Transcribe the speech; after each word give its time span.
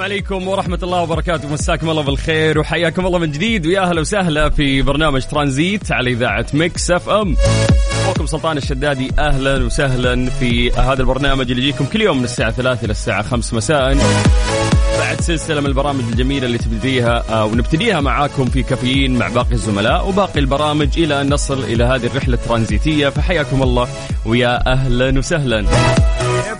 السلام 0.00 0.12
عليكم 0.12 0.48
ورحمة 0.48 0.78
الله 0.82 1.02
وبركاته. 1.02 1.48
مساكم 1.48 1.90
الله 1.90 2.02
بالخير 2.02 2.58
وحياكم 2.58 3.06
الله 3.06 3.18
من 3.18 3.30
جديد. 3.32 3.66
ويا 3.66 3.80
أهلا 3.80 4.00
وسهلا 4.00 4.50
في 4.50 4.82
برنامج 4.82 5.22
ترانزيت 5.22 5.92
على 5.92 6.10
إذاعة 6.10 6.46
Mix 6.54 6.90
FM. 6.90 7.36
أخوكم 8.02 8.26
سلطان 8.26 8.56
الشدادي 8.56 9.10
أهلا 9.18 9.64
وسهلا 9.64 10.30
في 10.30 10.70
هذا 10.70 11.00
البرنامج 11.00 11.50
اللي 11.50 11.62
يجيكم 11.62 11.84
كل 11.84 12.00
يوم 12.00 12.18
من 12.18 12.24
الساعة 12.24 12.50
3 12.50 12.84
إلى 12.84 12.90
الساعة 12.90 13.22
5 13.22 13.56
مساء. 13.56 13.98
بعد 14.98 15.20
سلسلة 15.20 15.60
من 15.60 15.66
البرامج 15.66 16.04
الجميلة 16.04 16.46
اللي 16.46 16.58
تبتديها 16.58 17.24
آه، 17.30 17.44
ونبتديها 17.44 18.00
معاكم 18.00 18.44
في 18.44 18.62
كافيين 18.62 19.18
مع 19.18 19.28
باقي 19.28 19.52
الزملاء 19.52 20.08
وباقي 20.08 20.40
البرامج 20.40 20.98
إلى 20.98 21.20
أن 21.20 21.32
نصل 21.32 21.64
إلى 21.64 21.84
هذه 21.84 22.06
الرحلة 22.06 22.34
الترانزيتية. 22.34 23.08
فحياكم 23.08 23.62
الله 23.62 23.88
ويا 24.26 24.72
أهلا 24.72 25.18
وسهلا. 25.18 25.66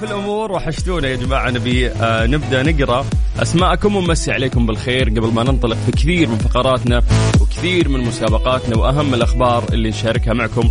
كيف 0.00 0.10
الأمور؟ 0.10 0.52
وحشتونا 0.52 1.08
يا 1.08 1.16
جماعة. 1.16 1.50
نبي 1.50 1.90
آه 1.90 2.26
نبدأ 2.26 2.62
نقرأ 2.62 3.06
أسماءكم 3.42 3.96
ونمسي 3.96 4.32
عليكم 4.32 4.66
بالخير 4.66 5.08
قبل 5.08 5.32
ما 5.32 5.42
ننطلق 5.42 5.76
في 5.86 5.92
كثير 5.92 6.28
من 6.28 6.38
فقراتنا 6.38 7.02
وكثير 7.40 7.88
من 7.88 8.00
مسابقاتنا 8.00 8.76
وأهم 8.76 9.14
الأخبار 9.14 9.64
اللي 9.72 9.88
نشاركها 9.88 10.34
معكم. 10.34 10.70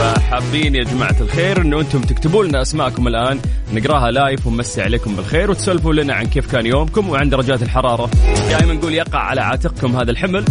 فحابين 0.00 0.74
يا 0.74 0.84
جماعة 0.84 1.16
الخير 1.20 1.60
إنه 1.60 1.80
أنتم 1.80 2.00
تكتبوا 2.00 2.44
لنا 2.44 2.62
أسماءكم 2.62 3.08
الآن 3.08 3.40
نقراها 3.72 4.10
لايف 4.10 4.46
ونمسي 4.46 4.82
عليكم 4.82 5.16
بالخير 5.16 5.50
وتسولفوا 5.50 5.94
لنا 5.94 6.14
عن 6.14 6.26
كيف 6.26 6.52
كان 6.52 6.66
يومكم 6.66 7.08
وعن 7.08 7.30
درجات 7.30 7.62
الحرارة. 7.62 8.10
دائما 8.50 8.74
نقول 8.74 8.94
يقع 8.94 9.18
على 9.18 9.40
عاتقكم 9.40 9.96
هذا 9.96 10.10
الحمل 10.10 10.44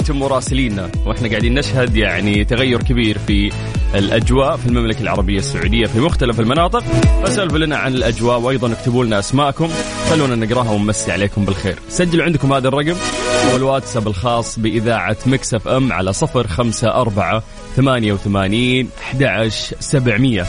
أنتم 0.00 0.18
مراسلينا 0.18 0.90
وإحنا 1.06 1.28
قاعدين 1.28 1.54
نشهد 1.54 1.96
يعني 1.96 2.44
تغير 2.44 2.82
كبير 2.82 3.18
في 3.18 3.52
الأجواء 3.94 4.56
في 4.56 4.66
المملكة 4.66 5.00
العربية 5.02 5.38
السعودية 5.38 5.86
في 5.86 6.00
مختلف 6.00 6.40
المناطق. 6.40 6.84
فسولفوا 7.24 7.58
لنا 7.58 7.76
عن 7.76 7.94
الأجواء 7.94 8.40
وأيضا 8.40 8.72
اكتبوا 8.72 9.04
لنا 9.04 9.18
أسماءكم. 9.18 9.68
خلونا 10.10 10.46
نقراها 10.46 10.70
ونمسي 10.70 10.95
عليكم 11.08 11.44
بالخير. 11.44 11.78
سجلوا 11.88 12.24
عندكم 12.24 12.52
هذا 12.52 12.68
الرقم 12.68 12.96
والواتساب 13.52 14.08
الخاص 14.08 14.58
بإذاعة 14.58 15.16
مكسف 15.26 15.68
ام 15.68 15.92
على 15.92 16.12
صفر 16.12 16.46
خمسة 16.46 16.88
أربعة 16.88 17.42
ثمانية 17.76 18.12
وثمانين 18.12 18.88
أحد 19.00 19.48
سبعمية. 19.80 20.46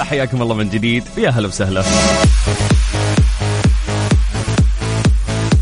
حياكم 0.00 0.42
الله 0.42 0.54
من 0.54 0.68
جديد. 0.68 1.04
ويا 1.18 1.30
هلا 1.30 1.48
وسهلا. 1.48 1.82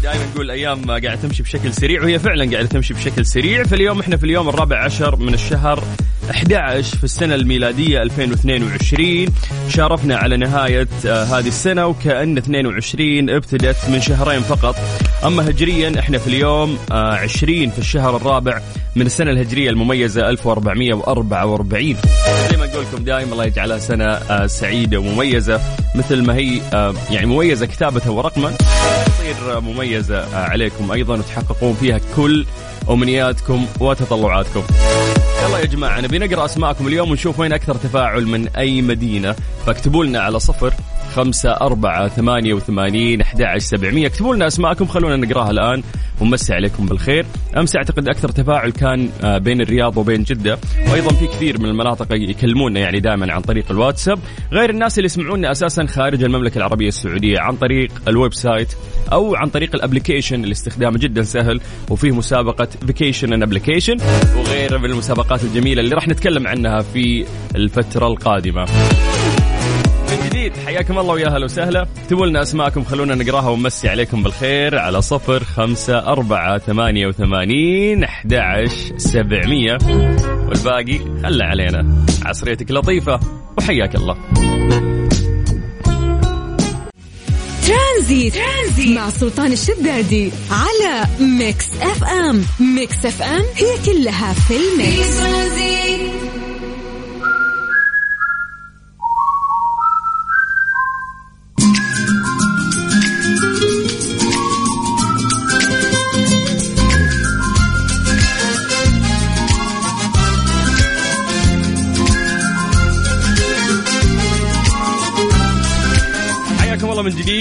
دائما 0.02 0.24
نقول 0.32 0.44
الأيام 0.44 0.90
قاعدة 0.90 1.14
تمشي 1.14 1.42
بشكل 1.42 1.74
سريع 1.74 2.02
وهي 2.02 2.18
فعلا 2.18 2.50
قاعدة 2.50 2.68
تمشي 2.68 2.94
بشكل 2.94 3.26
سريع. 3.26 3.64
فاليوم 3.64 4.00
إحنا 4.00 4.16
في 4.16 4.24
اليوم 4.24 4.48
الرابع 4.48 4.84
عشر 4.84 5.16
من 5.16 5.34
الشهر. 5.34 5.84
11 6.30 6.96
في 6.96 7.04
السنة 7.04 7.34
الميلادية 7.34 8.02
2022 8.02 9.26
شارفنا 9.68 10.16
على 10.16 10.36
نهاية 10.36 10.88
آه 11.06 11.24
هذه 11.24 11.48
السنة 11.48 11.86
وكأن 11.86 12.38
22 12.38 13.30
ابتدت 13.30 13.76
من 13.88 14.00
شهرين 14.00 14.40
فقط. 14.42 14.76
أما 15.24 15.50
هجريا 15.50 15.98
إحنا 16.00 16.18
في 16.18 16.26
اليوم 16.26 16.78
آه 16.92 17.14
20 17.14 17.70
في 17.70 17.78
الشهر 17.78 18.16
الرابع 18.16 18.60
من 18.96 19.06
السنة 19.06 19.30
الهجرية 19.30 19.70
المميزة 19.70 20.28
1444 20.28 21.96
زي 22.50 22.56
ما 22.56 22.66
نقول 22.66 22.84
لكم 22.92 23.04
دائما 23.04 23.32
الله 23.32 23.44
يجعلها 23.44 23.78
سنة 23.78 24.04
آه 24.04 24.46
سعيدة 24.46 24.98
ومميزة. 24.98 25.60
مثل 25.94 26.22
ما 26.22 26.34
هي 26.34 26.60
آه 26.74 26.94
يعني 27.10 27.26
مميزة 27.26 27.66
كتابتها 27.66 28.10
ورقما 28.10 28.52
تصير 29.06 29.60
مميزة 29.60 30.18
آه 30.18 30.36
عليكم 30.36 30.92
أيضا 30.92 31.14
وتحققون 31.14 31.74
فيها 31.74 32.00
كل 32.16 32.46
أمنياتكم 32.90 33.66
وتطلعاتكم. 33.80 34.62
يلا 35.54 35.62
يا 35.62 35.68
جماعة 35.68 36.00
نبي 36.00 36.18
نقرأ 36.18 36.44
أسماءكم 36.44 36.86
اليوم 36.86 37.10
ونشوف 37.10 37.40
وين 37.40 37.52
أكثر 37.52 37.74
تفاعل 37.74 38.26
من 38.26 38.48
أي 38.48 38.82
مدينة. 38.82 39.34
فاكتبوا 39.66 40.04
لنا 40.04 40.20
على 40.20 40.40
صفر 40.40 40.74
خمسة 41.14 41.50
أربعة 41.50 42.08
ثمانية 42.08 42.54
وثمانين 42.54 43.20
أحد 43.20 43.58
سبعمية. 43.58 44.06
اكتبوا 44.06 44.34
لنا 44.34 44.46
أسماءكم 44.46 44.86
خلونا 44.86 45.16
نقراها 45.16 45.50
الآن. 45.50 45.82
ونمسي 46.20 46.54
عليكم 46.54 46.86
بالخير. 46.86 47.26
أمس 47.56 47.76
أعتقد 47.76 48.08
أكثر 48.08 48.28
تفاعل 48.28 48.70
كان 48.70 49.08
آه، 49.24 49.38
بين 49.38 49.60
الرياض 49.60 49.96
وبين 49.96 50.22
جدة. 50.22 50.58
وأيضا 50.90 51.14
في 51.14 51.26
كثير 51.26 51.60
من 51.60 51.66
المناطق 51.66 52.06
يكلمونا 52.12 52.80
يعني 52.80 53.00
دائما 53.00 53.32
عن 53.32 53.40
طريق 53.40 53.70
الواتساب. 53.70 54.18
غير 54.52 54.70
الناس 54.70 54.98
اللي 54.98 55.06
يسمعونا 55.06 55.50
أساسا 55.50 55.86
خارج 55.86 56.24
المملكة 56.24 56.58
العربية 56.58 56.88
السعودية 56.88 57.40
عن 57.40 57.56
طريق 57.56 57.90
ال 58.08 58.34
website 58.34 58.68
أو 59.12 59.34
عن 59.34 59.48
طريق 59.48 59.74
ال 59.74 59.80
application 59.80 60.42
اللي 60.44 60.52
استخدامه 60.52 60.98
جدا 60.98 61.22
سهل 61.22 61.60
وفيه 61.90 62.10
مسابقة 62.10 62.68
vacation 62.86 63.32
in 63.32 63.42
application 63.42 63.96
وغيرها 64.36 64.78
من 64.78 64.90
المسابقات 64.90 65.44
الجميلة 65.44 65.80
اللي 65.80 65.94
راح 65.94 66.08
نتكلم 66.08 66.46
عنها 66.46 66.80
في 66.80 67.26
الفترة 67.54 68.06
القادمة. 68.06 68.62
من 68.62 69.13
جديد. 70.44 70.66
حياكم 70.66 70.98
الله 70.98 71.14
ويا 71.14 71.28
هلا 71.28 71.44
وسهلا. 71.44 71.86
اكتبوا 72.02 72.26
لنا 72.26 72.42
أسماءكم؟ 72.42 72.84
خلونا 72.84 73.14
نقراها 73.14 73.48
ونمسي 73.48 73.88
عليكم 73.88 74.22
بالخير 74.22 74.78
على 74.78 75.02
صفر 75.02 75.44
خمسة 75.44 75.98
أربعة 75.98 76.58
ثمانية 76.58 77.06
وثمانين 77.06 78.04
أحد 78.04 78.34
سبعمية. 78.96 79.78
والباقي 80.48 80.98
خلى 81.22 81.44
علينا. 81.44 82.06
عصريتك 82.24 82.70
لطيفة 82.70 83.20
وحياك 83.58 83.94
الله. 83.94 84.16
ترانزيت, 87.66 88.34
ترانزيت 88.34 88.96
مع 88.96 89.10
سلطان 89.10 89.52
الشدادي 89.52 90.30
على 90.50 91.06
Mix 91.20 91.66
FM. 91.82 92.44
Mix 92.60 93.06
FM 93.06 93.42
هي 93.56 93.84
كلها 93.86 94.32
في 94.32 94.40
في 94.48 94.56
ال 94.56 94.69
mix. 94.69 95.18
ترانزيت 95.18 96.10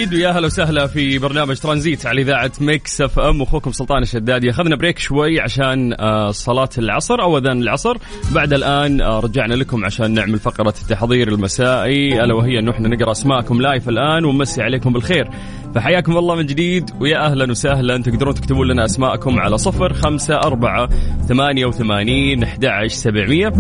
جديد 0.06 0.20
ويا 0.20 0.32
هلا 0.32 0.46
وسهلا 0.46 0.88
في 0.88 1.20
برنامج 1.20 1.60
ترانزيت 1.60 2.06
على 2.06 2.22
إذاعة 2.22 2.52
Mix 2.62 3.02
FM. 3.02 3.42
أخوكم 3.42 3.72
سلطان 3.72 4.02
الشدادي 4.02 4.50
اخذنا 4.50 4.76
break 4.76 5.00
شوي 5.00 5.40
عشان 5.40 5.94
آه، 6.00 6.32
صلاة 6.32 6.70
العصر 6.78 7.22
أو 7.22 7.38
أذان 7.38 7.62
العصر. 7.62 7.98
بعد 8.32 8.54
الآن 8.54 9.02
آه، 9.02 9.20
رجعنا 9.20 9.54
لكم 9.54 9.86
عشان 9.86 10.14
نعمل 10.14 10.40
فقرة 10.40 10.74
التحضير 10.82 11.28
المسائي 11.28 12.24
ألا 12.24 12.34
وهي 12.34 12.60
انه 12.60 12.72
إحنا 12.72 12.88
نقرأ 12.88 13.12
أسماءكم 13.12 13.62
live 13.62 13.90
الآن 13.90 14.26
ونمسي 14.26 14.62
عليكم 14.62 14.94
بالخير. 14.94 15.30
فحياكم 15.76 16.18
الله 16.18 16.36
من 16.36 16.46
جديد 16.46 16.90
ويا 17.00 17.26
أهلا 17.26 17.52
وسهلا. 17.52 17.98
تقدرون 17.98 18.34
تكتبون 18.34 18.68
لنا 18.68 18.86
أسماءكم 18.86 19.40
على 19.40 19.58
صفر 19.58 19.94
خمسة 19.94 20.36
أربعة 20.36 20.90
ثمانية 21.28 21.66
وثمانين 21.66 22.44
أحد 22.44 22.66
عشر 22.66 22.96
سبعمية. 22.96 23.54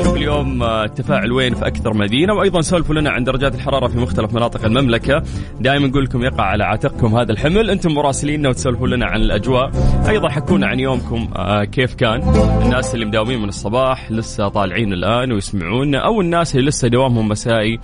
نشوف 0.00 0.16
اليوم 0.16 0.62
آه، 0.62 0.84
التفاعل 0.84 1.32
وين 1.32 1.54
في 1.54 1.66
أكثر 1.66 1.94
مدينة. 1.94 2.34
وأيضا 2.34 2.60
سولفوا 2.60 2.94
لنا 2.94 3.10
عن 3.10 3.24
درجات 3.24 3.54
الحرارة 3.54 3.86
في 3.86 3.98
مختلف 3.98 4.34
مناطق 4.34 4.64
المملكة. 4.64 5.22
دائما 5.60 5.86
نقول 5.86 6.04
لكم 6.04 6.22
يقع 6.22 6.44
على 6.44 6.64
عاتقكم 6.64 7.16
هذا 7.16 7.32
الحمل. 7.32 7.70
أنتم 7.70 7.92
مراسليننا 7.92 8.48
وتسولفون 8.48 8.90
لنا 8.90 9.06
عن 9.06 9.20
الأجواء. 9.20 9.70
أيضا 10.08 10.28
حكونا 10.28 10.66
عن 10.66 10.80
يومكم 10.80 11.28
آه 11.36 11.64
كيف 11.64 11.94
كان. 11.94 12.22
الناس 12.62 12.94
اللي 12.94 13.06
مداومين 13.06 13.42
من 13.42 13.48
الصباح 13.48 14.12
لسه 14.12 14.48
طالعين 14.48 14.92
الآن 14.92 15.32
ويسمعونا 15.32 15.98
أو 15.98 16.20
الناس 16.20 16.56
اللي 16.56 16.68
لسه 16.68 16.88
دوامهم 16.88 17.28
مسائي 17.28 17.80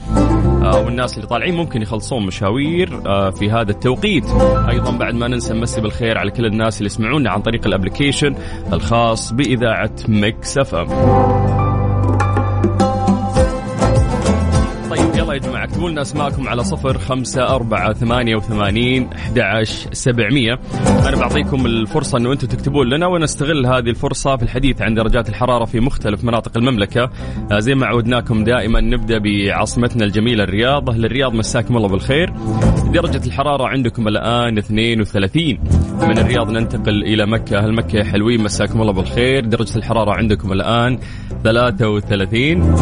آه 0.63 0.83
والناس 0.85 1.17
اللي 1.17 1.27
طالعين 1.27 1.55
ممكن 1.55 1.83
يخلصون 1.83 2.27
مشاوير 2.27 3.01
في 3.31 3.51
هذا 3.51 3.68
التوقيت. 3.71 4.25
أيضا 4.69 4.91
بعد 4.91 5.15
ما 5.15 5.29
ننسى 5.29 5.55
نمسي 5.55 5.81
بالخير 5.81 6.19
على 6.19 6.31
كل 6.31 6.47
الناس 6.47 6.79
اللي 6.79 6.87
يسمعونا 6.87 7.31
عن 7.31 7.41
طريق 7.41 7.67
ال 7.67 7.73
application 7.73 8.35
الخاص 8.73 9.33
بإذاعة 9.33 9.91
Mix 10.09 10.59
FM. 10.59 11.68
اكتبوا 15.65 15.91
لنا 15.91 16.03
أسماءكم 16.03 16.49
على 16.49 16.65
صفر 16.65 16.99
خمسة 16.99 17.49
أربعة 17.55 17.93
ثمانية 17.93 18.37
وثمانين 18.37 19.09
أحد 19.13 19.43
سبعمية. 19.93 20.59
أنا 21.09 21.17
بعطيكم 21.17 21.67
الفرصة 21.67 22.19
أنه 22.19 22.33
أنتم 22.33 22.47
تكتبون 22.47 22.89
لنا 22.89 23.07
ونستغل 23.07 23.67
هذه 23.67 23.91
الفرصة 23.91 24.37
في 24.37 24.43
الحديث 24.43 24.83
عن 24.83 24.95
درجات 24.95 25.29
الحرارة 25.29 25.65
في 25.65 25.81
مختلف 25.81 26.25
مناطق 26.25 26.57
المملكة. 26.57 27.11
آه، 27.53 27.59
زي 27.59 27.75
ما 27.75 27.87
عودناكم 27.87 28.45
دائما 28.45 28.81
نبدأ 28.81 29.19
بعاصمتنا 29.19 30.05
الجميلة 30.05 30.45
الرياض. 30.45 30.91
أهل 30.91 31.05
الرياض 31.05 31.35
مساكم 31.35 31.77
الله 31.77 31.89
بالخير. 31.89 32.33
درجة 32.93 33.27
الحرارة 33.27 33.69
عندكم 33.69 34.09
الآن 34.09 34.59
32 34.59 35.59
من 36.03 36.19
الرياض 36.19 36.51
ننتقل 36.51 37.03
إلى 37.03 37.27
مكة. 37.27 37.59
أهل 37.59 37.75
مكة 37.75 38.05
حلوين 38.05 38.43
مساكم 38.43 38.81
الله 38.81 38.93
بالخير. 38.93 39.45
درجة 39.45 39.77
الحرارة 39.77 40.11
عندكم 40.13 40.53
الآن 40.53 40.99
33 41.45 42.75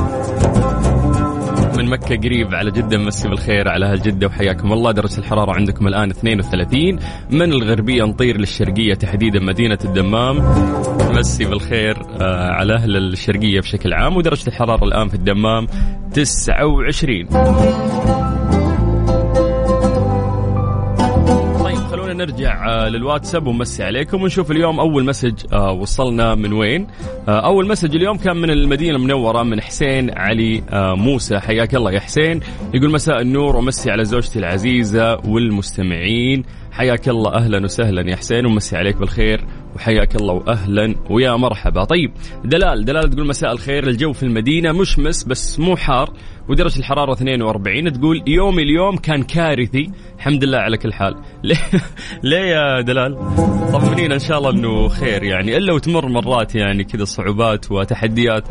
من 1.77 1.91
مكة 1.91 2.17
قريب 2.17 2.55
على 2.55 2.71
جدة 2.71 2.99
مسي 2.99 3.29
بالخير 3.29 3.69
على 3.69 3.87
أهل 3.87 4.03
جدة 4.03 4.27
وحياكم 4.27 4.73
الله. 4.73 4.93
درجة 4.93 5.19
الحرارة 5.19 5.53
عندكم 5.53 5.87
الآن 5.87 6.11
32 6.11 6.99
من 7.31 7.53
الغربية 7.53 8.05
نطير 8.05 8.37
للشرقية 8.37 8.95
تحديدا 8.95 9.41
مدينة 9.41 9.79
الدمام؟ 9.85 10.37
مسي 11.13 11.45
بالخير 11.45 11.97
آه، 12.21 12.51
على 12.51 12.75
أهل 12.75 12.97
الشرقية 12.97 13.61
بشكل 13.61 13.93
عام. 13.93 14.17
ودرجة 14.17 14.49
الحرارة 14.49 14.85
الآن 14.85 15.09
في 15.09 15.15
الدمام 15.15 15.67
29 16.13 17.27
نرجع 22.27 22.69
آه، 22.69 22.89
للواتساب 22.89 23.47
ونمسي 23.47 23.85
عليكم 23.85 24.23
ونشوف 24.23 24.51
اليوم 24.51 24.81
أول 24.81 25.05
مسج 25.05 25.35
آه، 25.53 25.73
وصلنا 25.73 26.35
من 26.35 26.53
وين. 26.53 26.87
آه، 27.29 27.47
أول 27.47 27.69
مسج 27.69 27.97
اليوم 27.97 28.17
كان 28.17 28.37
من 28.37 28.51
المدينة 28.51 28.97
المنورة 28.97 29.43
من 29.43 29.61
حسين 29.61 30.11
علي 30.19 30.63
موسى. 30.97 31.39
حياك 31.39 31.75
الله 31.75 31.93
يا 31.93 32.01
حسين. 32.01 32.41
يقول 32.75 32.91
مساء 32.91 33.21
النور 33.21 33.57
ومسي 33.57 33.91
على 33.91 34.05
زوجتي 34.05 34.39
العزيزة 34.39 35.17
والمستمعين. 35.17 36.45
حياك 36.73 37.09
الله 37.09 37.35
أهلا 37.35 37.65
وسهلا 37.65 38.11
يا 38.11 38.17
حسين 38.17 38.47
ومسي 38.47 38.77
عليك 38.77 38.97
بالخير 38.97 39.45
وحياك 39.77 40.17
الله 40.17 40.33
واهلا 40.33 40.95
ويا 41.11 41.37
مرحبا. 41.37 41.85
طيب 41.85 42.13
دلال 42.45 42.85
دلال 42.85 43.11
تقول 43.11 43.27
مساء 43.27 43.53
الخير. 43.53 43.89
الجو 43.89 44.13
في 44.13 44.23
المدينة 44.23 44.73
مشمس 44.73 45.25
بس 45.25 45.61
مو 45.61 45.77
حار. 45.77 46.13
ودرجة 46.49 46.79
الحرارة 46.79 47.13
42 47.13 47.93
تقول 47.93 48.23
يومي 48.27 48.63
اليوم 48.63 48.97
كان 48.97 49.23
كارثي. 49.23 49.91
الحمد 50.17 50.45
لله 50.45 50.59
على 50.59 50.77
كل 50.77 50.93
حال. 50.93 51.17
ليه, 51.45 51.57
ليه 52.23 52.39
يا 52.39 52.81
دلال؟ 52.81 53.19
طمنينا 53.73 54.15
إن 54.15 54.19
شاء 54.19 54.39
الله 54.39 54.51
إنه 54.51 54.89
خير 54.89 55.23
يعني. 55.23 55.57
إلا 55.57 55.73
وتمر 55.73 56.09
مرات 56.09 56.55
يعني 56.55 56.85
كذا 56.85 57.05
صعوبات 57.05 57.73
وتحديات 57.73 58.45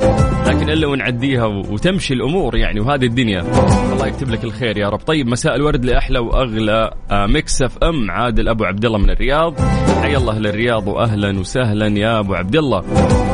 لكن 0.48 0.70
إلا 0.70 0.88
ونعديها 0.88 1.46
وتمشي 1.46 2.14
الأمور 2.14 2.56
يعني 2.56 2.80
وهذه 2.80 3.06
الدنيا. 3.06 3.42
الله 3.94 4.08
يكتب 4.08 4.30
لك 4.30 4.44
الخير 4.44 4.78
يا 4.78 4.90
رب. 4.90 5.00
طيب 5.00 5.28
مساء 5.28 5.56
الورد 5.56 5.86
لأحلى 5.86 6.20
وأغلى 6.20 6.92
Mix 7.12 7.62
FM 7.62 8.12
عادل 8.12 8.50
أبو 8.50 8.64
عبد 8.64 8.86
الله 8.86 8.98
من 8.98 9.10
الرياض. 9.10 9.60
حيا 10.02 10.18
الله 10.18 10.40
للرياض 10.40 10.88
واهلا 10.88 11.40
وسهلا 11.40 11.88
يا 11.88 12.20
أبو 12.20 12.34
عبد 12.34 12.56
الله. 12.56 12.82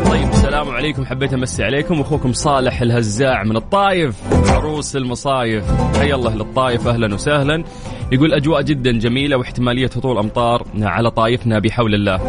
طيب 0.10 0.30
السلام 0.30 0.70
عليكم. 0.70 1.06
حبيت 1.06 1.34
أمسي 1.34 1.64
عليكم. 1.64 2.02
أخوكم 2.02 2.34
صالح 2.34 2.82
الهزاع 2.82 3.44
من 3.44 3.56
الطايف. 3.56 4.22
عروس 4.52 4.96
المصايف. 4.96 5.66
حيا 6.00 6.16
الله 6.16 6.36
للطايف 6.36 6.88
أهلا 6.88 7.14
وسهلا. 7.14 7.64
يقول 8.12 8.34
أجواء 8.34 8.62
جدا 8.62 8.92
جميلة 8.92 9.38
واحتمالية 9.38 9.86
هطول 9.86 10.18
أمطار 10.18 10.66
على 10.82 11.12
طايفنا 11.12 11.60
بحول 11.60 11.94
الله. 11.94 12.20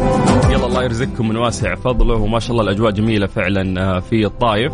يلا 0.51 0.65
الله 0.65 0.83
يرزقكم 0.83 1.29
من 1.29 1.37
واسع 1.37 1.75
فضله. 1.75 2.15
وما 2.15 2.39
شاء 2.39 2.51
الله 2.51 2.63
الأجواء 2.63 2.91
جميلة 2.91 3.27
فعلا 3.27 3.81
آه، 3.81 3.99
في 3.99 4.25
الطايف 4.25 4.73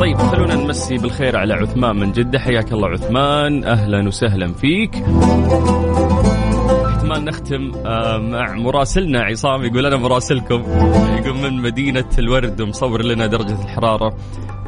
طيب 0.00 0.16
خلونا 0.16 0.54
نمسي 0.54 0.98
بالخير 0.98 1.36
على 1.36 1.54
عثمان 1.54 1.96
من 1.96 2.12
جدة. 2.12 2.38
حياك 2.38 2.72
الله 2.72 2.88
عثمان. 2.88 3.64
أهلا 3.64 4.08
وسهلا 4.08 4.52
فيك. 4.52 4.94
كمان 7.08 7.24
نختم 7.24 7.72
آه، 7.86 8.18
مع 8.18 8.52
مراسلنا 8.52 9.20
عصام 9.20 9.64
يقول 9.64 9.86
أنا 9.86 9.96
مراسلكم. 9.96 10.62
يقول 11.18 11.34
من 11.34 11.62
مدينة 11.62 12.04
الورد 12.18 12.60
ومصور 12.60 13.04
لنا 13.04 13.26
درجة 13.26 13.62
الحرارة 13.62 14.16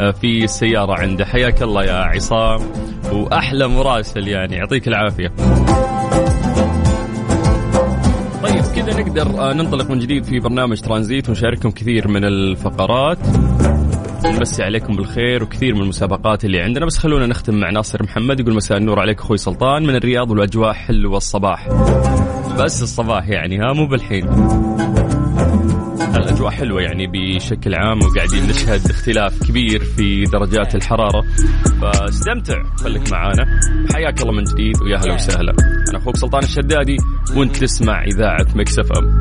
آه، 0.00 0.10
في 0.10 0.44
السيارة 0.44 1.00
عنده. 1.00 1.24
حياك 1.24 1.62
الله 1.62 1.84
يا 1.84 1.94
عصام. 1.94 2.60
وأحلى 3.12 3.68
مراسل 3.68 4.28
يعني. 4.28 4.56
يعطيك 4.56 4.88
العافية. 4.88 5.28
طيب 8.42 8.62
كذا 8.76 9.00
نقدر 9.00 9.50
آه، 9.50 9.52
ننطلق 9.52 9.90
من 9.90 9.98
جديد 9.98 10.24
في 10.24 10.40
برنامج 10.40 10.80
ترانزيت 10.80 11.28
ونشارككم 11.28 11.70
كثير 11.70 12.08
من 12.08 12.24
الفقرات. 12.24 13.18
نمسي 14.24 14.62
عليكم 14.62 14.96
بالخير 14.96 15.42
وكثير 15.42 15.74
من 15.74 15.80
المسابقات 15.80 16.44
اللي 16.44 16.60
عندنا. 16.60 16.86
بس 16.86 16.98
خلونا 16.98 17.26
نختم 17.26 17.54
مع 17.54 17.70
ناصر 17.70 18.02
محمد 18.02 18.40
يقول 18.40 18.54
مساء 18.54 18.78
النور 18.78 19.00
عليك 19.00 19.20
أخوي 19.20 19.36
سلطان. 19.36 19.82
من 19.82 19.96
الرياض 19.96 20.30
والأجواء 20.30 20.72
حلوة 20.72 21.16
الصباح 21.16 21.68
بس 22.58 22.82
الصباح 22.82 23.28
يعني 23.28 23.58
ها 23.58 23.72
مو 23.72 23.86
بالحين. 23.86 24.28
الأجواء 26.16 26.50
حلوة 26.50 26.82
يعني 26.82 27.06
بشكل 27.06 27.74
عام 27.74 27.98
وقاعدين 28.02 28.48
نشهد 28.48 28.90
اختلاف 28.90 29.48
كبير 29.48 29.80
في 29.80 30.24
درجات 30.24 30.74
الحرارة. 30.74 31.24
فاستمتع 31.80 32.62
خليك 32.76 33.12
معانا. 33.12 33.60
حياك 33.94 34.22
الله 34.22 34.32
من 34.32 34.44
جديد 34.44 34.82
ويا 34.82 34.96
هلا 34.96 35.14
وسهلا. 35.14 35.54
أنا 35.90 35.98
أخوك 35.98 36.16
سلطان 36.16 36.42
الشدادي 36.42 36.96
وأنت 37.36 37.56
تسمع 37.56 38.04
إذاعة 38.04 38.46
Mix 38.54 38.78
FM. 38.78 39.20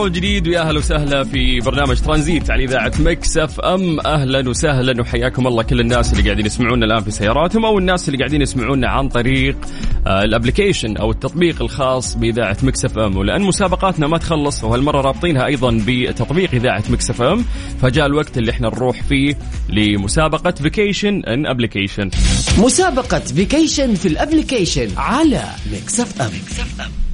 الله 0.00 0.12
جديد 0.12 0.48
ويا 0.48 0.60
أهلا 0.60 0.78
وسهلا 0.78 1.24
في 1.24 1.60
برنامج 1.60 2.00
ترانزيت 2.00 2.50
على 2.50 2.64
إذاعة 2.64 2.92
Mix 3.00 3.38
FM. 3.38 4.00
أهلا 4.00 4.48
وسهلا 4.48 5.00
وحياكم 5.00 5.46
الله 5.46 5.62
كل 5.62 5.80
الناس 5.80 6.12
اللي 6.12 6.22
قاعدين 6.22 6.46
يسمعونا 6.46 6.86
الآن 6.86 7.02
في 7.02 7.10
سياراتهم 7.10 7.64
أو 7.64 7.78
الناس 7.78 8.08
اللي 8.08 8.18
قاعدين 8.18 8.42
يسمعونا 8.42 8.88
عن 8.88 9.08
طريق 9.08 9.56
آه، 10.06 10.24
ال 10.24 10.30
application 10.30 10.96
أو 10.96 11.10
التطبيق 11.10 11.62
الخاص 11.62 12.14
بإذاعة 12.14 12.56
Mix 12.62 12.84
FM. 12.84 13.16
ولأن 13.16 13.42
مسابقاتنا 13.42 14.06
ما 14.06 14.18
تخلص 14.18 14.64
وهالمرة 14.64 15.00
رابطينها 15.00 15.46
أيضا 15.46 15.84
بتطبيق 15.86 16.54
إذاعة 16.54 16.84
Mix 16.90 17.10
FM. 17.10 17.44
فجاء 17.82 18.06
الوقت 18.06 18.38
اللي 18.38 18.50
إحنا 18.50 18.68
نروح 18.68 19.02
فيه 19.02 19.38
لمسابقة 19.68 20.50
vacation 20.50 21.24
in 21.24 21.46
application 21.46 22.10
مسابقة 22.58 23.18
vacation 23.18 23.94
في 23.94 24.08
ال 24.08 24.15
application 24.15 24.88
على 24.96 25.42
Mix 25.72 26.00
FM, 26.00 26.26
Mix 26.26 26.60
FM. 26.60 27.09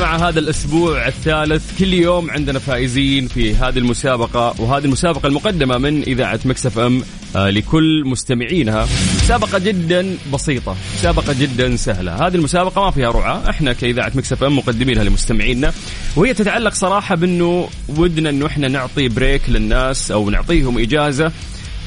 جماعة 0.00 0.28
هذا 0.28 0.38
الأسبوع 0.38 1.08
الثالث 1.08 1.78
كل 1.78 1.94
يوم 1.94 2.30
عندنا 2.30 2.58
فائزين 2.58 3.28
في 3.28 3.54
هذه 3.54 3.78
المسابقة 3.78 4.54
وهذه 4.58 4.84
المسابقة 4.84 5.26
المقدمة 5.26 5.78
من 5.78 6.02
إذاعة 6.02 6.40
Mix 6.44 6.78
FM 6.78 7.02
آه، 7.36 7.50
لكل 7.50 8.02
مستمعينها. 8.06 8.86
مسابقة 9.22 9.58
جدا 9.58 10.16
بسيطة 10.32 10.76
مسابقة 10.98 11.34
جدا 11.40 11.76
سهلة. 11.76 12.26
هذه 12.26 12.34
المسابقة 12.34 12.84
ما 12.84 12.90
فيها 12.90 13.10
رعاة 13.10 13.50
إحنا 13.50 13.72
كإذاعة 13.72 14.12
Mix 14.14 14.44
FM 14.44 14.56
مقدمينها 14.58 15.04
لمستمعينا. 15.04 15.72
وهي 16.16 16.34
تتعلق 16.34 16.74
صراحة 16.74 17.14
بأنه 17.14 17.68
ودنا 17.88 18.30
أنه 18.30 18.46
إحنا 18.46 18.68
نعطي 18.68 19.08
break 19.08 19.42
للناس 19.48 20.10
أو 20.10 20.30
نعطيهم 20.30 20.78
إجازة 20.78 21.32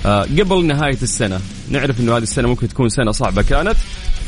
آه، 0.06 0.22
قبل 0.22 0.66
نهاية 0.66 0.98
السنة. 1.02 1.40
نعرف 1.70 2.00
أنه 2.00 2.18
هذه 2.18 2.24
السنة 2.24 2.48
ممكن 2.48 2.68
تكون 2.68 2.90
سنة 2.90 3.12
صعبة 3.12 3.42
كانت 3.42 3.76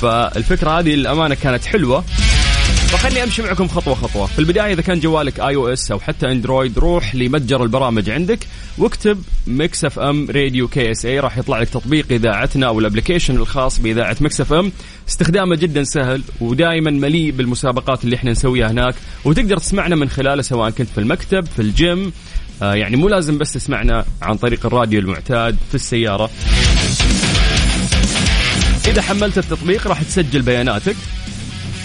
فالفكرة 0.01 0.79
هذه 0.79 0.95
للأمانة 0.95 1.35
كانت 1.35 1.65
حلوة. 1.65 2.03
فخلني 2.95 3.23
أمشي 3.23 3.41
معكم 3.41 3.67
خطوة 3.67 3.95
خطوة. 3.95 4.25
في 4.25 4.39
البداية 4.39 4.73
إذا 4.73 4.81
كان 4.81 4.99
جوالك 4.99 5.39
iOS 5.39 5.91
أو 5.91 5.99
حتى 5.99 6.31
Android 6.31 6.79
روح 6.79 7.15
لمتجر 7.15 7.63
البرامج 7.63 8.09
عندك 8.09 8.39
واكتب 8.77 9.23
Mix 9.47 9.85
FM 9.85 10.31
Radio 10.31 10.67
KSA 10.67 11.19
راح 11.19 11.37
يطلع 11.37 11.59
لك 11.59 11.69
تطبيق 11.69 12.05
إذاعتنا 12.11 12.67
أو 12.67 12.79
ال 12.79 12.84
application 12.84 13.35
الخاص 13.35 13.79
بإذاعة 13.79 14.17
Mix 14.21 14.41
FM 14.41 14.71
استخدامه 15.09 15.55
جدا 15.55 15.83
سهل 15.83 16.21
ودائما 16.41 16.91
مليء 16.91 17.31
بالمسابقات 17.31 18.03
اللي 18.03 18.15
إحنا 18.15 18.31
نسويها 18.31 18.71
هناك. 18.71 18.95
وتقدر 19.25 19.57
تسمعنا 19.57 19.95
من 19.95 20.09
خلاله 20.09 20.41
سواء 20.41 20.69
كنت 20.69 20.89
في 20.89 20.97
المكتب 20.97 21.45
في 21.55 21.61
الجيم. 21.61 22.11
آه 22.61 22.73
يعني 22.73 22.95
مو 22.95 23.09
لازم 23.09 23.37
بس 23.37 23.53
تسمعنا 23.53 24.05
عن 24.21 24.37
طريق 24.37 24.65
الراديو 24.65 24.99
المعتاد 24.99 25.57
في 25.69 25.75
السيارة. 25.75 26.29
إذا 28.87 29.01
حملت 29.01 29.37
التطبيق 29.37 29.87
راح 29.87 30.03
تسجل 30.03 30.41
بياناتك. 30.41 30.95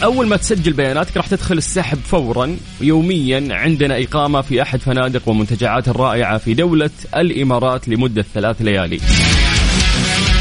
أول 0.04 0.26
ما 0.26 0.36
تسجل 0.36 0.72
بياناتك 0.72 1.16
راح 1.16 1.26
تدخل 1.26 1.58
السحب 1.58 1.98
فورا 1.98 2.56
يوميا 2.80 3.48
عندنا 3.50 4.02
إقامة 4.02 4.40
في 4.40 4.62
أحد 4.62 4.80
فنادق 4.80 5.28
ومنتجعات 5.28 5.88
الرائعة 5.88 6.38
في 6.38 6.54
دولة 6.54 6.90
الإمارات 7.16 7.88
لمدة 7.88 8.24
ثلاث 8.34 8.62
ليالي. 8.62 8.98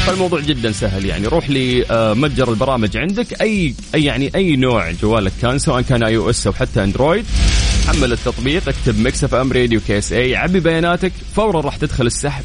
فالموضوع 0.06 0.40
جدا 0.40 0.72
سهل 0.72 1.06
يعني. 1.06 1.26
روح 1.26 1.50
لمتجر 1.50 2.50
البرامج 2.50 2.96
عندك 2.96 3.42
أي 3.42 3.74
أي 3.94 4.04
يعني 4.04 4.30
أي 4.34 4.56
نوع 4.56 4.90
جوالك 4.90 5.32
كان 5.42 5.58
سواء 5.58 5.82
كان 5.82 6.02
iOS 6.02 6.46
أو 6.46 6.52
حتى 6.52 6.84
Android. 6.84 7.24
حمل 7.88 8.12
التطبيق 8.12 8.68
اكتب 8.68 8.98
Mix 8.98 9.24
FM 9.24 9.52
Radio 9.52 9.80
KSA 9.86 10.36
عبي 10.36 10.60
بياناتك 10.60 11.12
فورا 11.36 11.60
راح 11.60 11.76
تدخل 11.76 12.06
السحب. 12.06 12.44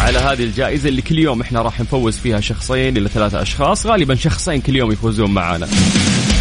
على 0.00 0.18
هذه 0.18 0.44
الجائزة 0.44 0.88
اللي 0.88 1.02
كل 1.02 1.18
يوم 1.18 1.40
إحنا 1.40 1.62
راح 1.62 1.80
نفوز 1.80 2.16
فيها 2.16 2.40
شخصين 2.40 2.96
إلى 2.96 3.08
ثلاثة 3.08 3.42
أشخاص 3.42 3.86
غالبا 3.86 4.14
شخصين 4.14 4.60
كل 4.60 4.76
يوم 4.76 4.92
يفوزون 4.92 5.30
معنا 5.30 5.66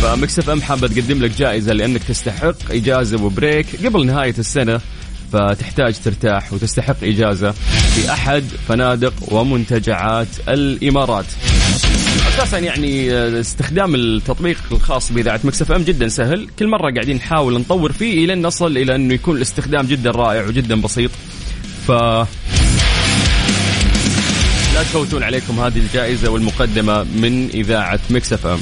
ف 0.01 0.13
Mix 0.13 0.49
FM 0.49 0.61
حابة 0.61 0.87
تقدم 0.87 1.23
لك 1.23 1.31
جائزة 1.31 1.73
لأنك 1.73 2.03
تستحق 2.03 2.71
إجازة 2.71 3.23
و 3.23 3.34
break 3.34 3.85
قبل 3.85 4.05
نهاية 4.05 4.35
السنة 4.39 4.81
فتحتاج 5.33 5.95
ترتاح 6.05 6.53
وتستحق 6.53 7.03
إجازة 7.03 7.51
في 7.95 8.11
أحد 8.11 8.43
فنادق 8.67 9.13
ومنتجعات 9.33 10.27
الإمارات. 10.47 11.25
أساسا 12.27 12.57
يعني 12.57 13.13
استخدام 13.39 13.95
التطبيق 13.95 14.57
الخاص 14.71 15.11
بإذاعة 15.11 15.39
Mix 15.43 15.71
FM 15.71 15.81
جدا 15.81 16.07
سهل. 16.07 16.47
كل 16.59 16.67
مرة 16.67 16.93
قاعدين 16.93 17.15
نحاول 17.15 17.59
نطور 17.59 17.91
فيه 17.91 18.25
إلى 18.25 18.35
نصل 18.35 18.77
إلى 18.77 18.95
أنه 18.95 19.13
يكون 19.13 19.37
الاستخدام 19.37 19.85
جدا 19.85 20.11
رائع 20.11 20.45
وجدا 20.45 20.81
بسيط. 20.81 21.11
ف 21.87 21.91
لا 24.79 24.85
تفوتون 24.85 25.23
عليكم 25.23 25.59
هذه 25.59 25.77
الجائزة 25.77 26.31
والمقدمة 26.31 27.03
من 27.03 27.49
إذاعة 27.49 27.99
Mix 28.09 28.47
FM. 28.47 28.59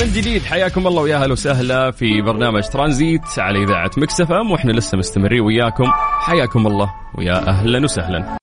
من 0.00 0.12
جديد 0.12 0.42
حياكم 0.42 0.86
الله 0.86 1.02
ويا 1.02 1.16
أهلا 1.16 1.32
وسهلا 1.32 1.90
في 1.90 2.22
برنامج 2.22 2.62
ترانزيت 2.62 3.20
على 3.38 3.64
إذاعة 3.64 3.90
Mix 3.96 4.32
FM 4.32 4.50
وإحنا 4.50 4.72
لسه 4.72 4.98
مستمرين 4.98 5.40
وياكم. 5.40 5.84
حياكم 6.20 6.66
الله 6.66 6.90
ويا 7.18 7.48
أهلا 7.48 7.84
وسهلا. 7.84 8.38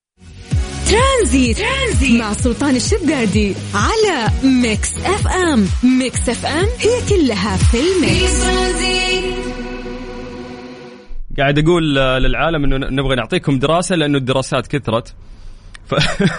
ترانزيت, 0.89 1.57
ترانزيت 1.57 2.21
مع 2.21 2.33
سلطان 2.33 2.75
الشدادي 2.75 3.55
على 3.75 4.29
Mix 4.43 4.97
FM. 4.97 5.65
Mix 5.99 6.29
FM 6.29 6.67
هي 6.79 7.09
كلها 7.09 7.57
في 7.57 7.77
ال 7.77 7.90
mix. 7.90 8.41
قاعد 11.37 11.59
أقول 11.59 11.95
للعالم 11.95 12.63
أنه 12.63 12.77
نبغى 12.77 13.15
نعطيكم 13.15 13.59
دراسة 13.59 13.95
لأنه 13.95 14.17
الدراسات 14.17 14.67
كثرت. 14.67 15.15
ف... 15.91 15.95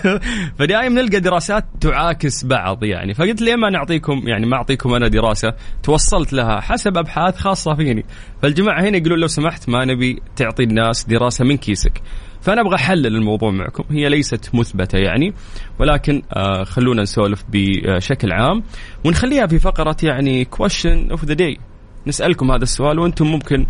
فدائما 0.59 1.03
نلقى 1.03 1.21
دراسات 1.21 1.65
تعاكس 1.81 2.45
بعض 2.45 2.85
يعني. 2.85 3.15
فقلت 3.15 3.43
ليه 3.43 3.57
ما 3.57 3.71
نعطيكم 3.71 4.23
يعني 4.27 4.47
ما 4.47 4.57
أعطيكم 4.57 4.95
أنا 4.95 5.09
دراسة؟ 5.09 5.55
توصلت 5.83 6.33
لها 6.33 6.61
حسب 6.61 6.97
أبحاث 6.99 7.37
خاصة 7.37 7.75
فيني. 7.75 8.05
فالجماعة 8.43 8.83
هنا 8.83 8.97
يقولون 8.97 9.19
لو 9.19 9.27
سمحت 9.27 9.69
ما 9.69 9.85
نبي 9.85 10.23
تعطي 10.37 10.63
الناس 10.63 11.05
دراسة 11.05 11.45
من 11.45 11.57
كيسك. 11.57 12.03
فأنا 12.41 12.61
أبغى 12.61 12.75
أحلل 12.75 13.07
الموضوع 13.07 13.51
معكم. 13.51 13.85
هي 13.91 14.09
ليست 14.09 14.55
مثبتة 14.55 14.99
يعني 14.99 15.35
ولكن 15.79 16.23
آه 16.33 16.65
خلونا 16.65 17.03
نسولف 17.03 17.45
بشكل 17.49 18.33
عام. 18.33 18.63
ونخليها 19.05 19.47
في 19.47 19.59
فقرة 19.59 19.97
يعني 20.03 20.45
question 20.45 21.11
of 21.11 21.25
the 21.25 21.35
day 21.35 21.59
نسألكم 22.07 22.51
هذا 22.51 22.63
السؤال 22.63 22.99
وأنتم 22.99 23.27
ممكن 23.27 23.67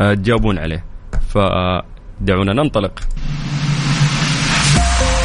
آه 0.00 0.14
تجاوبون 0.14 0.58
عليه. 0.58 0.84
فدعونا 1.28 2.52
ننطلق. 2.52 3.00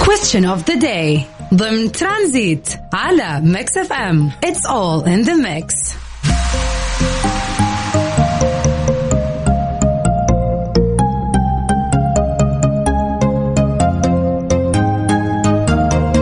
Question 0.05 0.45
of 0.45 0.65
the 0.65 0.77
day. 0.77 1.25
ضمن 1.53 1.91
ترانزيت 1.91 2.69
على 2.93 3.41
Mix 3.43 3.77
FM 3.77 4.31
It's 4.45 4.65
all 4.65 5.03
in 5.05 5.25
the 5.25 5.35
mix. 5.35 5.95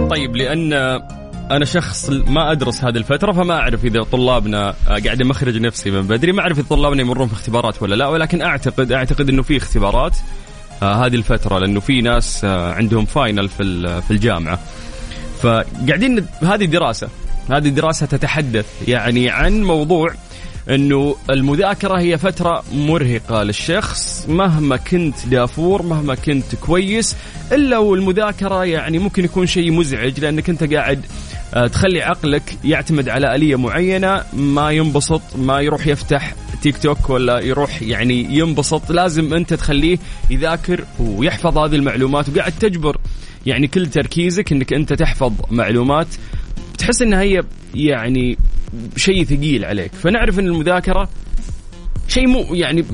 طيب 0.09 0.35
لأن 0.35 0.73
أنا 1.51 1.65
شخص 1.65 2.09
ما 2.09 2.51
أدرس 2.51 2.83
هذه 2.83 2.97
الفترة 2.97 3.31
فما 3.31 3.53
أعرف 3.53 3.85
إذا 3.85 4.03
طلابنا 4.03 4.75
قاعد 4.87 5.23
مخرج 5.23 5.57
نفسي 5.57 5.91
من 5.91 6.01
بدري. 6.01 6.31
ما 6.31 6.41
أعرف 6.41 6.59
إذا 6.59 6.67
طلابنا 6.69 7.01
يمرون 7.01 7.27
في 7.27 7.33
اختبارات 7.33 7.81
ولا 7.81 7.95
لا 7.95 8.07
ولكن 8.07 8.41
أعتقد 8.41 8.91
أعتقد 8.91 9.29
إنه 9.29 9.41
في 9.41 9.57
اختبارات. 9.57 10.17
آه 10.83 11.05
هذه 11.05 11.15
الفترة 11.15 11.59
لأنه 11.59 11.79
في 11.79 12.01
ناس 12.01 12.45
آه 12.45 12.73
عندهم 12.73 13.05
فاينل 13.05 13.49
في 13.49 14.01
في 14.01 14.11
الجامعة. 14.11 14.59
فقاعدين 15.41 16.25
هذه 16.41 16.65
دراسة. 16.65 17.09
هذه 17.49 17.69
دراسة 17.69 18.05
تتحدث 18.05 18.65
يعني 18.87 19.29
عن 19.29 19.63
موضوع 19.63 20.13
إنه 20.69 21.15
المذاكرة 21.29 21.99
هي 21.99 22.17
فترة 22.17 22.63
مرهقة 22.73 23.43
للشخص 23.43 24.25
مهما 24.29 24.77
كنت 24.77 25.27
دافور 25.27 25.81
مهما 25.81 26.15
كنت 26.15 26.55
كويس 26.55 27.15
إلا 27.51 27.77
والمذاكرة 27.77 28.65
يعني 28.65 28.99
ممكن 28.99 29.23
يكون 29.25 29.45
شيء 29.47 29.71
مزعج 29.71 30.19
لأنك 30.19 30.49
أنت 30.49 30.73
قاعد 30.73 31.05
آه، 31.53 31.67
تخلي 31.67 32.01
عقلك 32.01 32.57
يعتمد 32.63 33.09
على 33.09 33.35
آلية 33.35 33.55
معينة 33.55 34.23
ما 34.33 34.71
ينبسط 34.71 35.21
ما 35.35 35.59
يروح 35.61 35.87
يفتح. 35.87 36.33
تيك 36.63 36.77
توك 36.77 37.09
ولا 37.09 37.39
يروح 37.39 37.81
يعني 37.81 38.37
ينبسط 38.37 38.91
لازم 38.91 39.33
انت 39.33 39.53
تخليه 39.53 39.97
يذاكر 40.29 40.85
ويحفظ 40.99 41.57
هذه 41.57 41.75
المعلومات 41.75 42.29
وقاعد 42.29 42.53
تجبر. 42.59 42.97
يعني 43.45 43.67
كل 43.67 43.87
تركيزك 43.87 44.51
انك 44.51 44.73
انت 44.73 44.93
تحفظ 44.93 45.33
معلومات 45.51 46.07
تحس 46.77 47.01
إنها 47.01 47.21
هي 47.21 47.43
يعني 47.75 48.37
شيء 48.95 49.23
ثقيل 49.23 49.65
عليك. 49.65 49.91
فنعرف 49.93 50.39
إن 50.39 50.47
المذاكرة 50.47 51.09
شيء 52.07 52.27
مو 52.27 52.55
يعني 52.55 52.85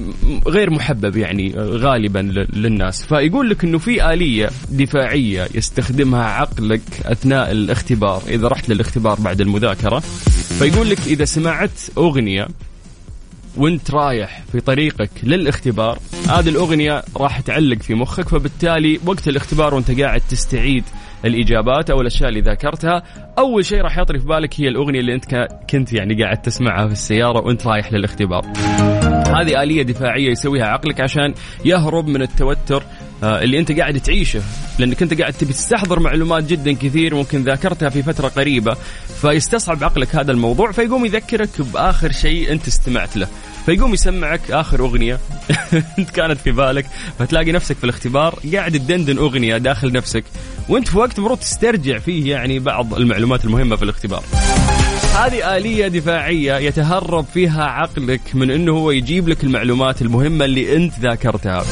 غير 0.47 0.69
محبب 0.69 1.17
يعني 1.17 1.53
غالبا 1.57 2.47
للناس. 2.53 3.05
فيقول 3.05 3.49
لك 3.49 3.63
إنه 3.63 3.77
في 3.77 4.13
آلية 4.13 4.49
دفاعية 4.69 5.47
يستخدمها 5.55 6.23
عقلك 6.23 6.81
أثناء 7.05 7.51
الاختبار 7.51 8.21
إذا 8.27 8.47
رحت 8.47 8.69
للاختبار 8.69 9.19
بعد 9.19 9.41
المذاكرة 9.41 9.99
فيقول 10.59 10.89
لك 10.89 10.99
إذا 11.07 11.25
سمعت 11.25 11.71
أغنية 11.97 12.47
وانت 13.57 13.91
رايح 13.91 14.43
في 14.51 14.59
طريقك 14.59 15.09
للاختبار 15.23 15.99
هذه 16.29 16.49
الأغنية 16.49 17.03
راح 17.17 17.39
تعلق 17.39 17.77
في 17.77 17.95
مخك 17.95 18.29
فبالتالي 18.29 18.99
وقت 19.05 19.27
الاختبار 19.27 19.75
وانت 19.75 20.01
قاعد 20.01 20.21
تستعيد 20.29 20.83
الإجابات 21.25 21.89
أو 21.89 22.01
الأشياء 22.01 22.29
اللي 22.29 22.41
ذاكرتها 22.41 23.03
أول 23.37 23.65
شيء 23.65 23.81
راح 23.81 23.97
يطري 23.97 24.19
في 24.19 24.25
بالك 24.25 24.61
هي 24.61 24.67
الأغنية 24.67 24.99
اللي 24.99 25.13
انت 25.13 25.47
كنت 25.69 25.93
يعني 25.93 26.23
قاعد 26.23 26.41
تسمعها 26.41 26.87
في 26.87 26.93
السيارة 26.93 27.41
وانت 27.41 27.67
رايح 27.67 27.93
للاختبار. 27.93 28.45
هذه 29.27 29.63
آلية 29.63 29.83
دفاعية 29.83 30.31
يسويها 30.31 30.65
عقلك 30.65 31.01
عشان 31.01 31.33
يهرب 31.65 32.07
من 32.07 32.21
التوتر 32.21 32.83
اللي 33.23 33.59
انت 33.59 33.71
قاعد 33.71 33.99
تعيشه. 33.99 34.41
لأنك 34.79 35.01
انت 35.01 35.21
قاعد 35.21 35.33
تبي 35.33 35.53
تستحضر 35.53 35.99
معلومات 35.99 36.43
جدا 36.43 36.73
كثير 36.73 37.15
ممكن 37.15 37.43
ذاكرتها 37.43 37.89
في 37.89 38.03
فترة 38.03 38.27
قريبة 38.27 38.77
فيستصعب 39.21 39.83
عقلك 39.83 40.15
هذا 40.15 40.31
الموضوع 40.31 40.71
فيقوم 40.71 41.05
يذكرك 41.05 41.61
بآخر 41.61 42.11
شيء 42.11 42.51
انت 42.51 42.67
استمعت 42.67 43.17
له. 43.17 43.27
فيقوم 43.65 43.93
يسمعك 43.93 44.51
آخر 44.51 44.79
أغنية. 44.79 45.19
انت 45.99 46.09
كانت 46.09 46.39
في 46.39 46.51
بالك 46.51 46.85
فتلاقي 47.19 47.51
نفسك 47.51 47.77
في 47.77 47.83
الاختبار 47.83 48.39
قاعد 48.53 48.71
تدندن 48.71 49.17
أغنية 49.17 49.57
داخل 49.57 49.91
نفسك 49.91 50.23
وانت 50.69 50.87
في 50.87 50.97
وقت 50.97 51.17
المفروض 51.17 51.39
تسترجع 51.39 51.97
فيه 51.97 52.31
يعني 52.31 52.59
بعض 52.59 52.93
المعلومات 52.93 53.45
المهمة 53.45 53.75
في 53.75 53.83
الاختبار. 53.83 54.23
هذه 55.15 55.57
آلية 55.57 55.87
دفاعية 55.87 56.57
يتهرب 56.57 57.25
فيها 57.33 57.63
عقلك 57.63 58.21
من 58.33 58.51
إنه 58.51 58.71
هو 58.71 58.91
يجيب 58.91 59.29
لك 59.29 59.43
المعلومات 59.43 60.01
المهمة 60.01 60.45
اللي 60.45 60.75
انت 60.75 60.99
ذاكرتها. 60.99 61.65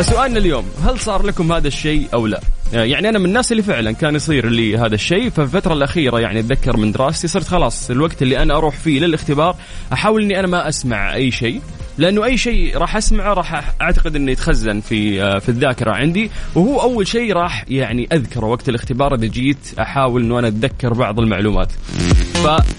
فسؤالنا 0.00 0.38
اليوم 0.38 0.64
هل 0.84 0.98
صار 0.98 1.26
لكم 1.26 1.52
هذا 1.52 1.68
الشيء 1.68 2.08
أو 2.14 2.26
لا؟ 2.26 2.40
يعني 2.72 3.08
أنا 3.08 3.18
من 3.18 3.24
الناس 3.24 3.52
اللي 3.52 3.62
فعلا 3.62 3.92
كان 3.92 4.14
يصير 4.14 4.48
لي 4.48 4.78
هذا 4.78 4.94
الشيء 4.94 5.30
ففي 5.30 5.40
الفترة 5.40 5.72
الأخيرة 5.72 6.20
يعني 6.20 6.40
أتذكر 6.40 6.76
من 6.76 6.92
دراستي 6.92 7.28
صرت 7.28 7.46
خلاص 7.46 7.90
الوقت 7.90 8.22
اللي 8.22 8.42
أنا 8.42 8.56
أروح 8.56 8.76
فيه 8.76 9.00
للاختبار 9.00 9.56
أحاول 9.92 10.22
إني 10.22 10.38
أنا 10.40 10.46
ما 10.46 10.68
أسمع 10.68 11.14
أي 11.14 11.30
شيء 11.30 11.60
لأنه 11.98 12.24
أي 12.24 12.36
شيء 12.36 12.78
راح 12.78 12.96
أسمعه 12.96 13.34
راح 13.34 13.74
أعتقد 13.80 14.16
إنه 14.16 14.32
يتخزن 14.32 14.80
في 14.80 15.22
آه، 15.22 15.38
في 15.38 15.48
الذاكرة 15.48 15.90
عندي 15.90 16.30
وهو 16.54 16.80
أول 16.80 17.06
شيء 17.06 17.32
راح 17.32 17.64
يعني 17.68 18.08
أذكره 18.12 18.46
وقت 18.46 18.68
الاختبار 18.68 19.14
إذا 19.14 19.26
جيت 19.26 19.74
أحاول 19.80 20.22
إنه 20.22 20.38
أنا 20.38 20.48
أتذكر 20.48 20.92
بعض 20.92 21.20
المعلومات. 21.20 21.72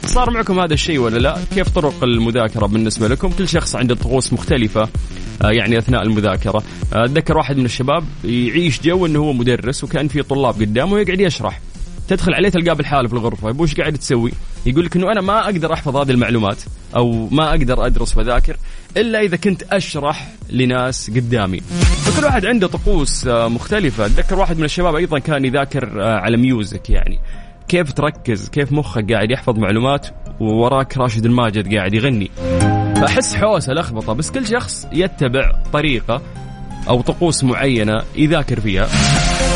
فصار 0.04 0.30
معكم 0.30 0.60
هذا 0.60 0.74
الشيء 0.74 1.00
ولا 1.00 1.18
لا؟ 1.18 1.38
كيف 1.56 1.70
طرق 1.70 2.04
المذاكرة 2.04 2.66
بالنسبة 2.66 3.08
لكم؟ 3.08 3.30
كل 3.30 3.48
شخص 3.48 3.76
عنده 3.76 3.96
طقوس 3.96 4.34
مختلفة. 4.34 4.82
آه، 4.82 4.90
يعني 5.50 5.78
أثناء 5.78 6.02
المذاكرة 6.04 6.64
آه، 6.94 7.06
أتذكر 7.06 7.38
واحد 7.38 7.58
من 7.58 7.66
الشباب 7.66 8.04
يعيش 8.24 8.82
جو 8.82 9.06
إنه 9.06 9.20
هو 9.20 9.34
مدرس 9.34 9.84
وكان 9.84 10.08
في 10.08 10.22
طلاب 10.22 10.54
قدامه 10.54 10.94
ويقعد 10.94 11.20
يشرح 11.20 11.60
تدخل 12.08 12.34
عليه 12.34 12.50
تلقاه 12.50 12.74
بالحالة 12.74 13.08
في 13.08 13.14
الغرفة 13.14 13.50
يقول 13.50 13.62
إيش 13.62 13.76
قاعد 13.76 13.94
تسوي؟ 13.94 14.32
يقول 14.66 14.86
لك 14.86 14.96
إنه 14.96 15.12
أنا 15.12 15.22
ما 15.22 15.46
أقدر 15.46 15.74
أحفظ 15.74 15.96
هذه 15.96 16.12
المعلومات 16.12 16.58
أو 16.96 17.28
ما 17.32 17.50
أقدر 17.50 17.86
أدرس 17.86 18.18
وأذاكر 18.18 18.58
إلا 18.98 19.20
إذا 19.20 19.38
كنت 19.38 19.64
أشرح 19.64 20.32
لناس 20.50 21.10
قدامي. 21.10 21.60
فكل 22.06 22.26
واحد 22.26 22.46
عنده 22.46 22.68
طقوس 22.68 23.28
آه، 23.28 23.48
مختلفة، 23.48 24.06
أتذكر 24.06 24.40
واحد 24.40 24.58
من 24.58 24.64
الشباب 24.64 24.96
أيضا 24.96 25.20
كان 25.20 25.46
يذاكر 25.46 26.04
آه، 26.04 26.20
على 26.20 26.38
music 26.38 26.90
يعني. 26.90 27.20
كيف 27.68 27.92
تركز 27.94 28.50
كيف 28.50 28.72
مخك 28.72 29.14
قاعد 29.14 29.32
يحفظ 29.32 29.60
معلومات 29.60 30.08
ووراك 30.40 30.98
راشد 30.98 31.26
الماجد 31.26 31.76
قاعد 31.76 31.94
يغني 31.94 32.32
فأحس 33.02 33.36
حوسة 33.36 33.74
لخبطة 33.74 34.14
بس 34.14 34.32
كل 34.32 34.48
شخص 34.48 34.88
يتبع 34.94 35.52
طريقة 35.74 36.22
أو 36.90 37.02
طقوس 37.02 37.44
معينة 37.44 38.02
يذاكر 38.16 38.60
فيها. 38.60 38.86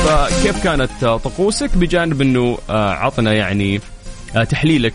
فكيف 0.05 0.63
كانت 0.63 0.91
طقوسك 1.01 1.77
بجانب 1.77 2.21
أنه 2.21 2.57
آه، 2.69 2.89
عطنا 2.89 3.33
يعني 3.33 3.81
آه، 4.35 4.43
تحليلك 4.43 4.93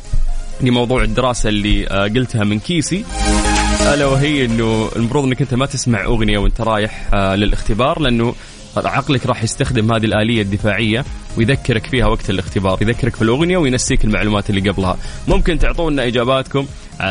لموضوع 0.61 1.03
الدراسة 1.03 1.49
اللي 1.49 1.89
آه، 1.89 2.03
قلتها 2.03 2.45
من 2.45 2.59
كيسي. 2.59 3.05
ألا 3.95 4.07
وهي 4.07 4.45
إنه 4.45 4.91
المفروض 4.97 5.25
إنك 5.25 5.41
أنت 5.41 5.55
ما 5.55 5.67
تسمع 5.67 6.05
أغنية 6.05 6.39
وأنت 6.39 6.61
رايح 6.61 7.15
للاختبار 7.15 8.01
لأنه 8.01 8.35
عقلك 8.77 9.27
راح 9.27 9.43
يستخدم 9.43 9.93
هذه 9.93 10.05
الآلية 10.05 10.43
الدفاعية 10.43 11.05
ويذكرك 11.39 11.87
فيها 11.87 12.07
وقت 12.07 12.31
الاختبار 12.31 12.79
يذكرك 12.83 13.17
في 13.17 13.23
الأغنية 13.23 13.57
وينسيك 13.57 14.05
المعلومات 14.05 14.51
اللي 14.51 14.71
قبلها. 14.71 14.97
ممكن 15.29 15.59
تعطونا 15.59 16.07
إجاباتكم. 16.07 16.67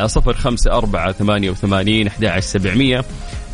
صفر 0.07 0.33
خمسة 0.33 0.71
أربعة 0.71 1.11
ثمانية 1.11 1.49
وثمانين 1.49 2.07
أحد 2.07 2.39
سبعمية. 2.39 3.05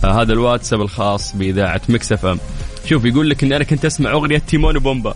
آه، 0.03 0.21
هذا 0.21 0.33
الواتساب 0.33 0.81
الخاص 0.81 1.35
بإذاعة 1.35 1.81
Mix 1.89 2.25
FM. 2.25 2.39
شوف 2.85 3.05
يقول 3.05 3.29
لك 3.29 3.43
اني 3.43 3.55
أنا 3.55 3.63
كنت 3.63 3.85
أسمع 3.85 4.11
أغنية 4.11 4.37
تيمون 4.37 4.77
وبومبا. 4.77 5.15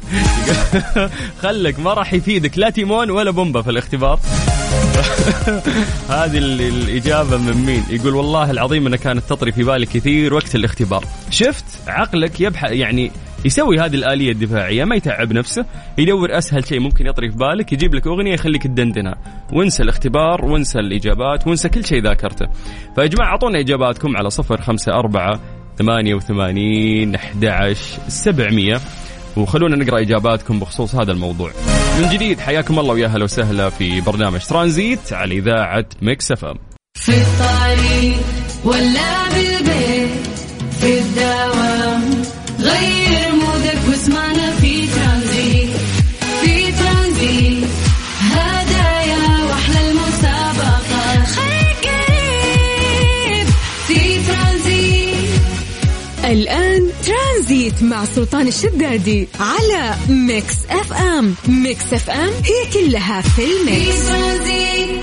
خلك 1.44 1.80
ما 1.80 1.94
راح 1.94 2.14
يفيدك. 2.14 2.58
لا 2.58 2.70
تيمون 2.70 3.12
ولا 3.12 3.32
بومبا 3.32 3.62
في 3.62 3.70
الاختبار. 3.70 4.20
هذه 6.10 6.38
الإجابة 6.38 7.38
من 7.38 7.54
مين؟ 7.54 7.84
يقول 7.90 8.16
والله 8.16 8.52
العظيم 8.52 8.88
انها 8.88 8.98
كانت 8.98 9.24
تطري 9.30 9.52
في 9.52 9.64
بالي 9.64 9.86
كثير 9.86 10.34
وقت 10.34 10.56
الاختبار. 10.56 11.06
شفت؟ 11.30 11.66
عقلك 11.88 12.42
يبحث 12.42 12.72
يعني 12.72 13.12
يسوي 13.46 13.80
هذه 13.80 13.96
الآلية 13.96 14.32
الدفاعية 14.32 14.84
ما 14.84 14.96
يتعب 14.96 15.34
نفسه 15.34 15.66
يدور 15.98 16.38
أسهل 16.38 16.66
شيء 16.66 16.80
ممكن 16.80 17.08
يطري 17.08 17.32
في 17.32 17.38
بالك 17.38 17.74
يجيب 17.74 17.96
لك 17.96 18.08
أغنية 18.08 18.34
يخليك 18.34 18.64
تدندنها. 18.64 19.16
وانسى 19.54 19.84
الاختبار 19.84 20.46
وانسى 20.46 20.80
الإجابات 20.80 21.48
وانسى 21.48 21.70
كل 21.70 21.86
شيء 21.86 22.04
ذاكرته. 22.04 22.46
فيا 22.96 23.06
جماعة 23.06 23.30
أعطونا 23.32 23.60
إجاباتكم 23.60 24.18
على 24.18 24.30
صفر 24.30 24.62
خمسة 24.62 24.92
أربعة 24.92 25.40
ثمانية 25.78 26.16
وثمانين 26.16 27.16
أحد 27.16 27.74
سبعمية. 28.08 28.80
وخلونا 29.38 29.76
نقرأ 29.76 30.02
إجاباتكم 30.02 30.60
بخصوص 30.60 30.96
هذا 30.96 31.12
الموضوع. 31.12 31.52
من 32.02 32.10
جديد 32.10 32.40
حياكم 32.40 32.80
الله 32.80 32.94
ويا 32.94 33.08
هلا 33.08 33.24
وسهلا 33.24 33.70
في 33.70 34.02
برنامج 34.02 34.40
ترانزيت 34.40 35.14
على 35.14 35.38
إذاعة 35.38 35.86
Mix 36.02 36.32
FM. 36.32 36.58
في 36.94 37.12
الطريق 37.12 38.20
ولا 38.66 39.30
بالبيت 39.30 40.28
في 40.80 41.00
الدوام 41.00 41.49
الآن 56.30 56.90
ترانزيت 57.06 57.84
مع 57.84 58.06
سلطان 58.06 58.48
الشدادي 58.48 59.28
على 59.40 59.96
Mix 60.10 60.56
FM. 60.70 61.36
Mix 61.48 61.94
FM 61.94 62.30
هي 62.30 62.74
كلها 62.74 63.22
في 63.22 63.30
في 63.30 63.62
ال 63.62 63.71
mix. 63.71 64.08
ترانزيت 64.08 65.00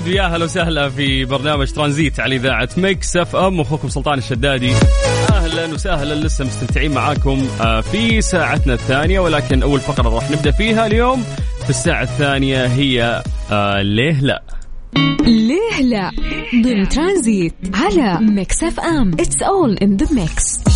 جديد. 0.00 0.08
ويا 0.08 0.22
هلا 0.22 0.44
وسهلا 0.44 0.88
في 0.88 1.24
برنامج 1.24 1.72
ترانزيت 1.72 2.20
على 2.20 2.36
إذاعة 2.36 2.68
Mix 2.76 3.16
FM. 3.16 3.60
أخوكم 3.60 3.88
سلطان 3.88 4.18
الشدادي. 4.18 4.72
أهلا 5.32 5.66
وسهلا. 5.66 6.14
لسه 6.14 6.44
مستمتعين 6.44 6.94
معاكم 6.94 7.46
آه، 7.60 7.80
في 7.80 8.20
ساعتنا 8.20 8.74
الثانية 8.74 9.20
ولكن 9.20 9.62
أول 9.62 9.80
فقرة 9.80 10.08
راح 10.08 10.30
نبدأ 10.30 10.50
فيها 10.50 10.86
اليوم. 10.86 11.24
في 11.64 11.70
الساعة 11.70 12.02
الثانية 12.02 12.66
هي 12.66 13.22
آه، 13.52 13.82
ليه 13.82 14.20
لا؟ 14.20 14.42
ليه 15.26 15.82
لا؟ 15.82 16.10
ضمن 16.64 16.88
ترانزيت 16.88 17.54
على 17.74 18.18
Mix 18.20 18.64
FM. 18.64 19.10
It's 19.20 19.42
all 19.42 19.76
in 19.76 19.96
the 19.96 20.06
mix 20.14 20.71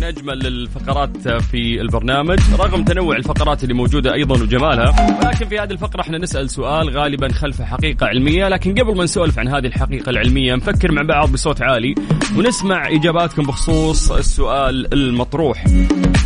من 0.00 0.06
اجمل 0.06 0.46
الفقرات 0.46 1.28
في 1.28 1.80
البرنامج 1.80 2.38
رغم 2.58 2.84
تنوع 2.84 3.16
الفقرات 3.16 3.62
اللي 3.62 3.74
موجودة 3.74 4.14
أيضا 4.14 4.42
وجمالها 4.42 5.18
ولكن 5.24 5.48
في 5.48 5.58
هذه 5.58 5.70
الفقرة 5.70 6.00
إحنا 6.00 6.18
نسأل 6.18 6.50
سؤال 6.50 6.98
غالبا 6.98 7.32
خلفه 7.32 7.64
حقيقة 7.64 8.06
علمية 8.06 8.48
لكن 8.48 8.74
قبل 8.74 8.96
ما 8.96 9.04
نسولف 9.04 9.38
عن 9.38 9.48
هذه 9.48 9.66
الحقيقة 9.66 10.10
العلمية 10.10 10.54
نفكر 10.54 10.92
مع 10.92 11.02
بعض 11.02 11.32
بصوت 11.32 11.62
عالي 11.62 11.94
ونسمع 12.38 12.88
إجاباتكم 12.88 13.42
بخصوص 13.42 14.12
السؤال 14.12 14.94
المطروح. 14.94 15.64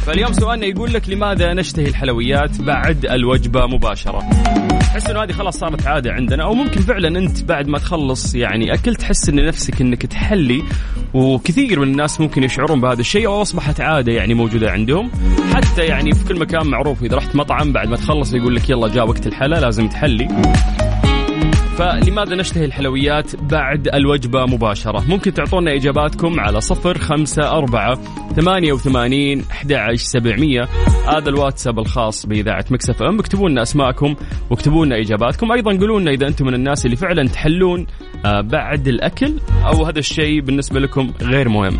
فاليوم 0.06 0.32
سؤالنا 0.32 0.66
يقول 0.66 0.92
لك 0.92 1.08
لماذا 1.08 1.54
نشتهي 1.54 1.86
الحلويات 1.86 2.60
بعد 2.60 3.06
الوجبة 3.06 3.66
مباشرة؟ 3.66 4.18
تحس 4.80 5.10
إنه 5.10 5.22
هذه 5.22 5.32
خلاص 5.32 5.58
صارت 5.58 5.86
عادة 5.86 6.12
عندنا 6.12 6.42
أو 6.44 6.54
ممكن 6.54 6.80
فعلا 6.80 7.18
أنت 7.18 7.42
بعد 7.42 7.68
ما 7.68 7.78
تخلص 7.78 8.34
يعني 8.34 8.74
أكل 8.74 8.94
تحس 8.94 9.28
إن 9.28 9.46
نفسك 9.46 9.80
إنك 9.80 10.06
تحلي 10.06 10.62
وكثير 11.14 11.80
من 11.80 11.88
الناس 11.88 12.20
ممكن 12.20 12.42
يشعرون 12.42 12.80
بهذا 12.80 13.00
الشيء 13.00 13.26
أو 13.26 13.42
أصبحت 13.42 13.80
عادة 13.80 14.12
يعني 14.12 14.34
موجودة 14.34 14.70
عندهم. 14.70 15.10
حتى 15.54 15.82
يعني 15.82 16.12
في 16.14 16.24
كل 16.24 16.38
مكان 16.38 16.66
معروف 16.66 17.02
إذا 17.02 17.16
رحت 17.16 17.36
مطعم 17.36 17.72
بعد 17.72 17.88
ما 17.88 17.96
تخلص 17.96 18.34
يقول 18.34 18.56
لك 18.56 18.70
يلا 18.70 18.88
جاء 18.88 19.08
وقت 19.08 19.26
الحلا 19.26 19.60
لازم 19.60 19.88
تحلي. 19.88 20.28
فلماذا 21.78 22.34
نشتهي 22.34 22.64
الحلويات 22.64 23.36
بعد 23.36 23.88
الوجبة 23.94 24.46
مباشرة؟ 24.46 25.04
ممكن 25.08 25.34
تعطونا 25.34 25.74
إجاباتكم 25.74 26.40
على 26.40 26.60
صفر 26.60 26.98
خمسة 26.98 27.50
أربعة 27.50 27.94
ثمانية 28.36 28.72
وثمانين 28.72 29.44
أحد 29.50 29.94
سبعمية. 29.94 30.62
هذا 31.08 31.28
الواتساب 31.28 31.78
الخاص 31.78 32.26
بإذاعة 32.26 32.64
مكسف 32.70 33.02
أم. 33.02 33.18
اكتبوا 33.18 33.48
لنا 33.48 33.62
أسماءكم 33.62 34.14
واكتبوا 34.50 34.86
لنا 34.86 35.00
إجاباتكم. 35.00 35.52
أيضا 35.52 35.78
قولوا 35.78 36.00
لنا 36.00 36.10
إذا 36.10 36.26
أنتم 36.26 36.46
من 36.46 36.54
الناس 36.54 36.86
اللي 36.86 36.96
فعلا 36.96 37.28
تحلون 37.28 37.86
آه، 38.26 38.40
بعد 38.40 38.88
الأكل 38.88 39.40
أو 39.66 39.84
هذا 39.84 39.98
الشيء 39.98 40.40
بالنسبة 40.40 40.80
لكم 40.80 41.12
غير 41.22 41.48
مهم. 41.48 41.78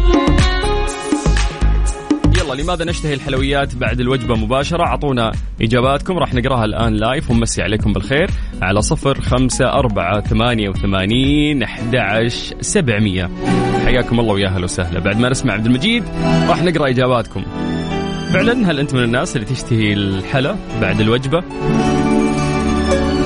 لماذا 2.55 2.85
نشتهي 2.85 3.15
الحلويات 3.15 3.75
بعد 3.75 4.01
الوجبة 4.01 4.35
مباشرة؟ 4.35 4.87
أعطونا 4.87 5.33
إجاباتكم 5.63 6.19
راح 6.19 6.35
نقراها 6.35 6.65
الآن 6.65 6.95
لايف 6.95 7.31
ونمسي 7.31 7.63
عليكم 7.63 7.93
بالخير. 7.93 8.31
على 8.63 8.83
صفر 8.83 9.21
خمسة 9.21 9.73
أربعة 9.73 10.21
ثمانية 10.21 10.69
وثمانين 10.69 11.63
أحد 11.63 11.97
سبعمية. 12.61 13.31
حياكم 13.85 14.21
الله 14.21 14.33
ويا 14.35 14.49
أهلا 14.49 14.65
وسهلا. 14.65 15.01
بعد 15.01 15.21
ما 15.21 15.29
نسمع 15.29 15.53
عبد 15.53 15.67
المجيد 15.67 16.05
راح 16.49 16.63
نقرأ 16.63 16.89
إجاباتكم. 16.89 17.43
فعلا 18.33 18.71
هل 18.71 18.79
أنت 18.79 18.95
من 18.95 19.03
الناس 19.03 19.37
اللي 19.37 19.47
تشتهي 19.47 19.93
الحلا 19.93 20.57
بعد 20.81 21.01
الوجبة؟ 21.01 21.41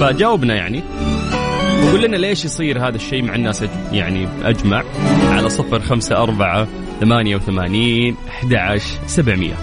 فجاوبنا 0.00 0.54
يعني. 0.54 0.82
وقول 1.84 2.02
لنا 2.02 2.16
ليش 2.16 2.44
يصير 2.44 2.88
هذا 2.88 2.96
الشيء 2.96 3.22
مع 3.22 3.34
الناس 3.34 3.64
يعني 3.92 4.28
أجمع. 4.44 4.84
على 5.30 5.48
صفر 5.48 5.80
خمسة 5.80 6.16
أربعة 6.16 6.68
ثمانية 7.00 7.36
وثمانين 7.36 8.16
أحد 8.28 8.54
عشر 8.54 8.98
سبعمية. 9.06 9.54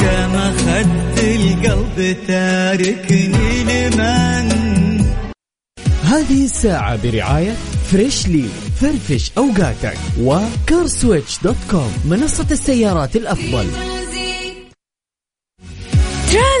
كما 0.00 0.52
خدت 0.58 1.24
القلب 1.24 2.16
تاركني 2.26 3.64
لمن؟ 3.64 4.48
هذه 6.04 6.44
الساعة 6.44 7.02
برعاية 7.02 7.52
Freshly 7.92 8.44
فرفش 8.80 9.32
أوقاتك 9.38 9.98
و 10.20 10.32
CarSwitch 10.32 11.38
dot 11.42 11.56
com 11.70 11.92
منصة 12.04 12.46
السيارات 12.50 13.16
الأفضل. 13.16 13.66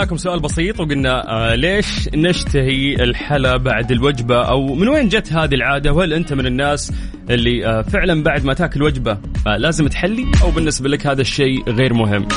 سألناكم 0.00 0.16
سؤال 0.16 0.40
بسيط 0.40 0.80
وقلنا 0.80 1.30
آه 1.30 1.54
ليش 1.54 2.08
نشتهي 2.14 2.94
الحلا 2.94 3.56
بعد 3.56 3.92
الوجبة؟ 3.92 4.42
أو 4.42 4.74
من 4.74 4.88
وين 4.88 5.08
جت 5.08 5.32
هذه 5.32 5.54
العادة؟ 5.54 5.92
وهل 5.92 6.12
أنت 6.12 6.32
من 6.32 6.46
الناس 6.46 6.92
اللي 7.30 7.66
آه 7.66 7.82
فعلا 7.82 8.22
بعد 8.22 8.44
ما 8.44 8.54
تاكل 8.54 8.82
وجبة 8.82 9.18
آه 9.46 9.56
لازم 9.56 9.86
تحلي؟ 9.88 10.26
أو 10.42 10.50
بالنسبة 10.50 10.88
لك 10.88 11.06
هذا 11.06 11.20
الشيء 11.20 11.70
غير 11.70 11.94
مهم؟ 11.94 12.28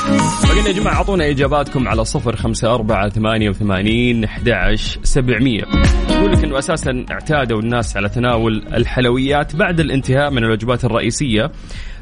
فقلنا 0.42 0.68
يا 0.68 0.72
جماعة 0.72 0.94
أعطونا 0.94 1.30
إجاباتكم 1.30 1.88
على 1.88 2.04
صفر 2.04 2.36
خمسة 2.36 2.74
أربعة 2.74 3.08
ثمانية 3.08 3.48
وثمانين 3.48 4.24
أحد 4.24 4.74
سبعمية. 5.02 5.62
يقول 6.10 6.32
لك 6.32 6.44
أنه 6.44 6.58
أساسا 6.58 7.06
اعتادوا 7.10 7.60
الناس 7.60 7.96
على 7.96 8.08
تناول 8.08 8.64
الحلويات 8.74 9.56
بعد 9.56 9.80
الانتهاء 9.80 10.30
من 10.30 10.44
الوجبات 10.44 10.84
الرئيسية. 10.84 11.50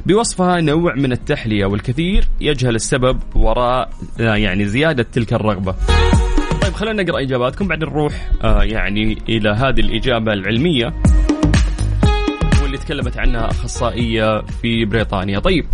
بوصفها 0.05 0.61
نوع 0.61 0.95
من 0.95 1.11
التحلية 1.11 1.65
والكثير 1.65 2.27
يجهل 2.41 2.75
السبب 2.75 3.19
وراء 3.35 3.89
آه، 4.19 4.35
يعني 4.35 4.65
زيادة 4.65 5.03
تلك 5.03 5.33
الرغبة. 5.33 5.75
طيب 6.61 6.73
خلينا 6.73 7.03
نقرأ 7.03 7.21
إجاباتكم 7.21 7.67
بعدين 7.67 7.89
نروح 7.89 8.31
آه، 8.43 8.63
يعني 8.63 9.17
إلى 9.29 9.49
هذه 9.49 9.79
الإجابة 9.79 10.33
العلمية 10.33 10.93
واللي 12.63 12.77
تكلمت 12.77 13.17
عنها 13.17 13.47
أخصائية 13.49 14.41
في 14.41 14.85
بريطانيا. 14.85 15.39
طيب 15.39 15.65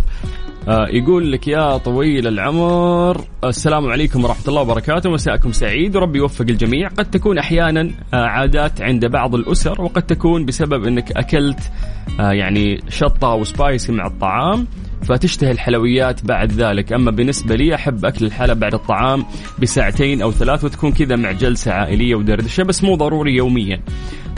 يقول 0.68 1.32
لك 1.32 1.48
يا 1.48 1.76
طويل 1.76 2.26
العمر 2.26 3.24
السلام 3.44 3.86
عليكم 3.86 4.24
ورحمة 4.24 4.48
الله 4.48 4.60
وبركاته 4.60 5.10
مساءكم 5.10 5.52
سعيد 5.52 5.96
وربي 5.96 6.18
يوفق 6.18 6.46
الجميع. 6.48 6.88
قد 6.88 7.10
تكون 7.10 7.38
أحيانا 7.38 7.90
آه 8.14 8.26
عادات 8.26 8.82
عند 8.82 9.06
بعض 9.06 9.34
الأسر 9.34 9.82
وقد 9.82 10.02
تكون 10.02 10.44
بسبب 10.44 10.84
أنك 10.84 11.12
أكلت 11.12 11.72
آه 12.20 12.32
يعني 12.32 12.80
شطة 12.88 13.32
أو 13.32 13.44
سبايسي 13.44 13.92
مع 13.92 14.06
الطعام 14.06 14.66
فتشتهي 15.02 15.50
الحلويات 15.50 16.24
بعد 16.24 16.52
ذلك. 16.52 16.92
أما 16.92 17.10
بالنسبة 17.10 17.54
لي 17.54 17.74
أحب 17.74 18.04
أكل 18.04 18.24
الحلا 18.26 18.52
بعد 18.52 18.74
الطعام 18.74 19.24
بساعتين 19.62 20.22
أو 20.22 20.32
ثلاث 20.32 20.64
وتكون 20.64 20.92
كذا 20.92 21.16
مع 21.16 21.32
جلسة 21.32 21.72
عائلية 21.72 22.14
ودردشة 22.14 22.62
بس 22.62 22.84
مو 22.84 22.94
ضروري 22.94 23.34
يوميا. 23.34 23.80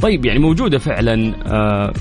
طيب 0.03 0.25
يعني 0.25 0.39
موجودة 0.39 0.79
فعلا 0.79 1.35
آه 1.47 1.93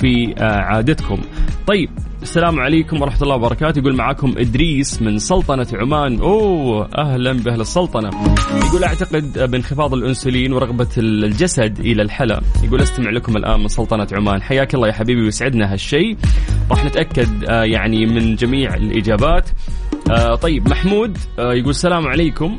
في 0.00 0.34
آه 0.38 0.60
عادتكم. 0.60 1.18
طيب 1.66 1.90
السلام 2.22 2.60
عليكم 2.60 3.02
ورحمة 3.02 3.22
الله 3.22 3.34
وبركاته. 3.34 3.78
يقول 3.78 3.96
معاكم 3.96 4.34
إدريس 4.38 5.02
من 5.02 5.18
سلطنة 5.18 5.66
عمان. 5.74 6.20
أوه 6.20 6.88
أهلا 6.98 7.32
بأهل 7.32 7.60
السلطنة. 7.60 8.10
يقول 8.66 8.84
أعتقد 8.84 9.50
بانخفاض 9.50 9.94
الأنسولين 9.94 10.52
ورغبة 10.52 10.88
الجسد 10.98 11.80
إلى 11.80 12.02
الحلا. 12.02 12.40
يقول 12.64 12.80
أستمع 12.80 13.10
لكم 13.10 13.36
الآن 13.36 13.60
من 13.60 13.68
سلطنة 13.68 14.06
عمان. 14.12 14.42
حياك 14.42 14.74
الله 14.74 14.88
يا 14.88 14.92
حبيبي 14.92 15.20
ويسعدنا 15.22 15.72
هالشيء. 15.72 16.16
راح 16.70 16.84
نتأكد 16.84 17.44
آه 17.44 17.64
يعني 17.64 18.06
من 18.06 18.34
جميع 18.34 18.74
الإجابات. 18.74 19.50
آه 20.10 20.34
طيب 20.34 20.68
محمود 20.68 21.18
آه 21.38 21.54
يقول 21.54 21.70
السلام 21.70 22.06
عليكم. 22.06 22.58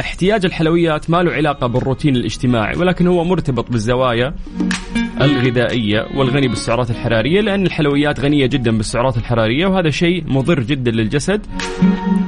احتياج 0.00 0.44
الحلويات 0.44 1.10
ما 1.10 1.22
له 1.22 1.32
علاقة 1.32 1.66
بالروتين 1.66 2.16
الاجتماعي 2.16 2.78
ولكن 2.78 3.06
هو 3.06 3.24
مرتبط 3.24 3.70
بالزوايا. 3.70 4.34
الغذائية 5.24 6.06
والغني 6.14 6.48
بالسعرات 6.48 6.90
الحرارية 6.90 7.40
لأن 7.40 7.66
الحلويات 7.66 8.20
غنية 8.20 8.46
جدا 8.46 8.76
بالسعرات 8.76 9.16
الحرارية 9.16 9.66
وهذا 9.66 9.90
شيء 9.90 10.24
مضر 10.26 10.60
جدا 10.60 10.90
للجسد. 10.90 11.46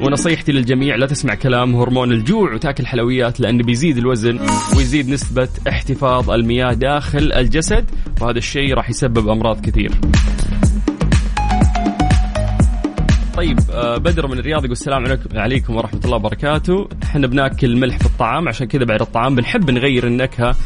ونصيحتي 0.02 0.52
للجميع 0.52 0.96
لا 0.96 1.06
تسمع 1.06 1.34
كلام 1.34 1.76
هرمون 1.76 2.12
الجوع 2.12 2.54
وتأكل 2.54 2.86
حلويات 2.86 3.40
لأنه 3.40 3.64
بيزيد 3.64 3.98
الوزن 3.98 4.38
ويزيد 4.76 5.08
نسبة 5.08 5.48
احتفاظ 5.68 6.30
المياه 6.30 6.72
داخل 6.72 7.32
الجسد 7.32 7.84
وهذا 8.20 8.38
الشيء 8.38 8.74
راح 8.74 8.90
يسبب 8.90 9.28
أمراض 9.28 9.60
كثير. 9.60 9.90
طيب 13.36 13.58
آه، 13.72 13.96
بدر 13.96 14.26
من 14.26 14.38
الرياض 14.38 14.60
يقول 14.60 14.72
السلام 14.72 15.18
عليكم 15.34 15.76
ورحمة 15.76 16.00
الله 16.04 16.16
وبركاته. 16.16 16.88
إحنا 17.02 17.26
بناكل 17.26 17.76
ملح 17.76 17.98
في 17.98 18.06
الطعام 18.06 18.48
عشان 18.48 18.66
كذا 18.66 18.84
بعد 18.84 19.00
الطعام 19.00 19.34
بنحب 19.34 19.70
نغير 19.70 20.06
النكهة 20.06 20.56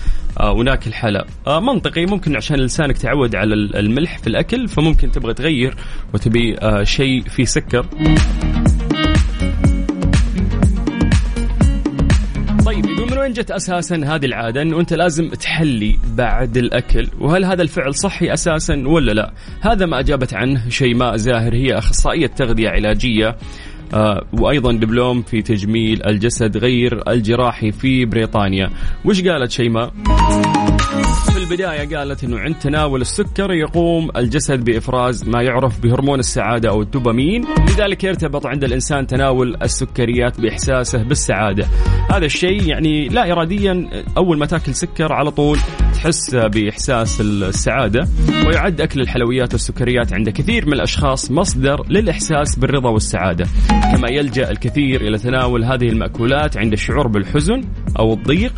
وناكل 0.41 0.93
حلا. 0.93 1.27
آه، 1.47 1.61
منطقي. 1.61 2.07
ممكن 2.07 2.37
عشان 2.37 2.57
لسانك 2.57 2.99
تعود 2.99 3.35
على 3.35 3.55
الملح 3.55 4.19
في 4.19 4.27
الأكل 4.27 4.69
فممكن 4.69 5.11
تبغى 5.11 5.35
تغير 5.35 5.77
وتبي 6.15 6.57
شيء 6.83 7.23
فيه 7.23 7.45
سكر. 7.45 7.87
طيب 12.67 12.87
يقول 12.87 13.11
من 13.11 13.19
وين 13.19 13.33
جت 13.33 13.51
أساسا 13.51 13.97
هذه 13.97 14.27
العادة 14.27 14.63
إنه 14.63 14.81
أنت 14.81 14.93
لازم 14.93 15.29
تحلي 15.29 15.99
بعد 16.17 16.57
الأكل؟ 16.57 17.09
وهل 17.21 17.45
هذا 17.45 17.63
الفعل 17.63 17.95
صحي 17.95 18.33
أساسا 18.33 18.83
ولا 18.87 19.13
لا؟ 19.13 19.33
هذا 19.61 19.87
ما 19.87 20.01
أجابت 20.01 20.35
عنه 20.35 20.69
شيماء 20.69 21.17
زاهر 21.17 21.55
هي 21.55 21.79
أخصائية 21.79 22.27
تغذية 22.27 22.69
علاجية. 22.69 23.29
آه 23.29 23.37
وأيضا 24.33 24.73
دبلوم 24.73 25.23
في 25.23 25.43
تجميل 25.43 26.07
الجسد 26.07 26.57
غير 26.57 27.11
الجراحي 27.11 27.73
في 27.73 28.05
بريطانيا. 28.05 28.71
وش 29.05 29.23
قالت 29.23 29.51
شيماء؟ 29.51 29.93
في 31.33 31.39
البداية 31.39 31.97
قالت 31.97 32.25
أنه 32.25 32.39
عند 32.39 32.55
تناول 32.55 33.01
السكر 33.01 33.53
يقوم 33.53 34.11
الجسد 34.17 34.65
بإفراز 34.65 35.29
ما 35.29 35.43
يعرف 35.43 35.81
بهرمون 35.81 36.19
السعادة 36.19 36.69
أو 36.69 36.83
الدوبامين. 36.83 37.45
لذلك 37.69 38.05
يرتبط 38.05 38.47
عند 38.47 38.65
الإنسان 38.65 39.07
تناول 39.07 39.57
السكريات 39.63 40.41
بإحساسه 40.41 41.03
بالسعادة. 41.03 41.67
هذا 42.11 42.25
الشيء 42.25 42.69
يعني 42.69 43.09
لا 43.09 43.33
إراديا 43.33 43.91
أول 44.17 44.39
ما 44.39 44.47
تأكل 44.47 44.75
سكر 44.75 45.13
على 45.13 45.31
طول 45.31 45.59
تحس 46.01 46.35
بإحساس 46.35 47.21
السعادة 47.21 48.09
ويعد 48.47 48.81
أكل 48.81 49.01
الحلويات 49.01 49.53
والسكريات 49.53 50.13
عند 50.13 50.29
كثير 50.29 50.67
من 50.67 50.73
الأشخاص 50.73 51.31
مصدر 51.31 51.87
للإحساس 51.89 52.59
بالرضا 52.59 52.91
والسعادة. 52.91 53.47
كما 53.69 54.09
يلجأ 54.11 54.51
الكثير 54.51 55.01
إلى 55.01 55.19
تناول 55.19 55.65
هذه 55.65 55.89
المأكولات 55.89 56.57
عند 56.57 56.73
الشعور 56.73 57.09
بالحزن 57.09 57.65
أو 57.99 58.13
الضيق 58.13 58.53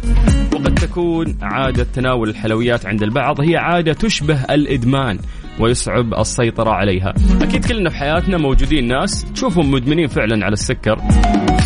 وقد 0.53 0.75
تكون 0.75 1.39
عادة 1.43 1.85
تناول 1.85 2.29
الحلويات 2.29 2.87
عند 2.87 3.03
البعض 3.03 3.41
هي 3.41 3.57
عادة 3.57 3.93
تشبه 3.93 4.45
الإدمان 4.45 5.19
ويصعب 5.61 6.15
السيطرة 6.15 6.71
عليها. 6.71 7.15
أكيد 7.41 7.65
كلنا 7.65 7.91
في 7.91 7.97
حياتنا 7.97 8.39
موجودين 8.39 8.89
ناس 8.89 9.25
تشوفهم 9.35 9.71
مدمنين 9.71 10.07
فعلا 10.07 10.45
على 10.45 10.53
السكر. 10.53 10.97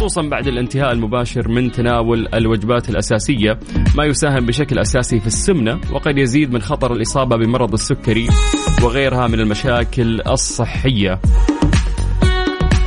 خصوصا 0.06 0.22
بعد 0.22 0.46
الانتهاء 0.46 0.92
المباشر 0.92 1.48
من 1.48 1.72
تناول 1.72 2.28
الوجبات 2.34 2.88
الأساسية 2.88 3.58
ما 3.96 4.04
يساهم 4.04 4.46
بشكل 4.46 4.78
أساسي 4.78 5.20
في 5.20 5.26
السمنة 5.26 5.80
وقد 5.92 6.18
يزيد 6.18 6.52
من 6.52 6.62
خطر 6.62 6.92
الإصابة 6.92 7.36
بمرض 7.36 7.72
السكري 7.72 8.28
وغيرها 8.82 9.26
من 9.26 9.40
المشاكل 9.40 10.20
الصحية. 10.20 11.20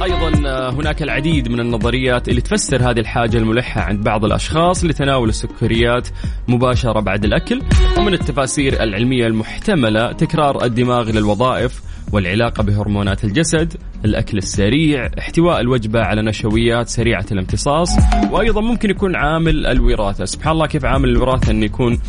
أيضا 0.03 0.49
آه، 0.49 0.69
هناك 0.71 1.01
العديد 1.01 1.49
من 1.49 1.60
النظريات 1.60 2.29
اللي 2.29 2.41
تفسر 2.41 2.89
هذه 2.89 2.99
الحاجة 2.99 3.38
الملحة 3.38 3.82
عند 3.82 4.03
بعض 4.03 4.25
الأشخاص 4.25 4.86
لتناول 4.86 5.29
السكريات 5.29 6.08
مباشرة 6.47 6.99
بعد 6.99 7.25
الأكل 7.25 7.62
ومن 7.97 8.13
التفاسير 8.13 8.84
العلمية 8.84 9.27
المحتملة 9.27 10.12
تكرار 10.12 10.63
الدماغ 10.63 11.12
للوظائف 11.12 11.82
والعلاقة 12.12 12.63
بهرمونات 12.63 13.24
الجسد 13.24 13.74
الأكل 14.06 14.38
السريع 14.38 15.10
احتواء 15.19 15.62
الوجبة 15.62 16.02
على 16.02 16.22
نشويات 16.22 16.89
سريعة 16.89 17.26
الامتصاص 17.32 17.89
وأيضا 18.32 18.62
ممكن 18.62 18.89
يكون 18.89 19.15
عامل 19.15 19.65
الوراثة. 19.65 20.26
سبحان 20.26 20.54
الله 20.54 20.67
كيف 20.67 20.86
عامل 20.86 21.10
الوراثة 21.10 21.52
أن 21.52 21.63
يكون 21.63 22.00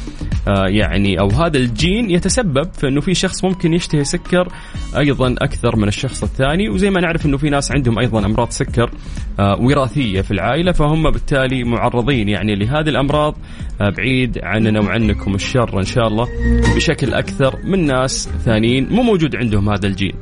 يعني 0.47 1.21
أو 1.21 1.29
هذا 1.29 1.57
الجين 1.57 2.11
يتسبب 2.11 2.73
في 2.73 2.89
إنه 2.89 3.01
في 3.01 3.15
شخص 3.15 3.45
ممكن 3.45 3.75
يشتهي 3.75 4.05
سكر 4.05 4.49
أيضا 4.99 5.35
أكثر 5.39 5.77
من 5.77 5.89
الشخص 5.89 6.23
الثاني 6.23 6.69
وزي 6.69 6.91
ما 6.91 7.01
نعرف 7.01 7.27
إنه 7.27 7.37
في 7.37 7.51
ناس 7.51 7.73
عندهم 7.73 7.99
أيضا 7.99 8.27
أمراض 8.27 8.51
سكر 8.51 8.91
آه، 9.41 9.57
وراثية 9.61 10.21
في 10.21 10.31
العائلة 10.31 10.73
فهم 10.73 11.11
بالتالي 11.11 11.65
معرضين 11.65 12.29
يعني 12.29 12.55
لهذه 12.55 12.89
الأمراض 12.89 13.37
آه، 13.81 13.91
بعيد 13.91 14.39
عننا 14.43 14.81
وعنكم 14.81 15.35
الشر 15.35 15.79
إن 15.79 15.85
شاء 15.85 16.09
الله 16.09 16.29
بشكل 16.77 17.15
أكثر 17.15 17.59
من 17.65 17.87
ناس 17.87 18.29
ثانيين 18.45 18.89
مو 18.91 19.03
موجود 19.03 19.37
عندهم 19.37 19.69
هذا 19.69 19.87
الجين. 19.87 20.13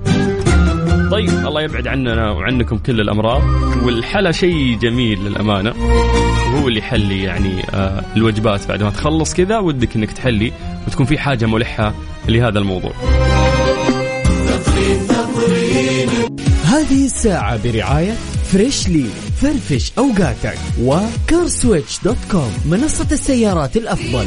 طيب 1.11 1.29
الله 1.29 1.62
يبعد 1.62 1.87
عننا 1.87 2.31
وعنكم 2.31 2.79
كل 2.79 3.01
الأمراض 3.01 3.42
والحلا 3.85 4.33
شيء 4.33 4.79
جميل 4.79 5.25
للأمانة 5.25 5.75
وهو 6.55 6.68
اللي 6.68 6.79
يحلي 6.79 7.23
يعني 7.23 7.62
آه 7.75 8.03
الوجبات 8.16 8.68
بعد 8.68 8.83
ما 8.83 8.90
تخلص 8.90 9.35
كذا 9.35 9.59
ودك 9.59 9.97
إنك 9.97 10.12
تحلي 10.12 10.53
وتكون 10.87 11.07
في 11.07 11.18
حاجة 11.18 11.47
ملحة 11.47 11.94
لهذا 12.29 12.59
الموضوع. 12.59 12.92
هذه 16.64 17.05
الساعة 17.05 17.62
برعاية 17.64 18.12
Freshly 18.53 19.07
فرفش 19.40 19.92
أوقاتك 19.99 20.59
و 20.83 20.94
CarSwitch 20.94 22.01
dot 22.05 22.16
com 22.31 22.53
منصة 22.71 23.07
السيارات 23.12 23.77
الأفضل 23.77 24.27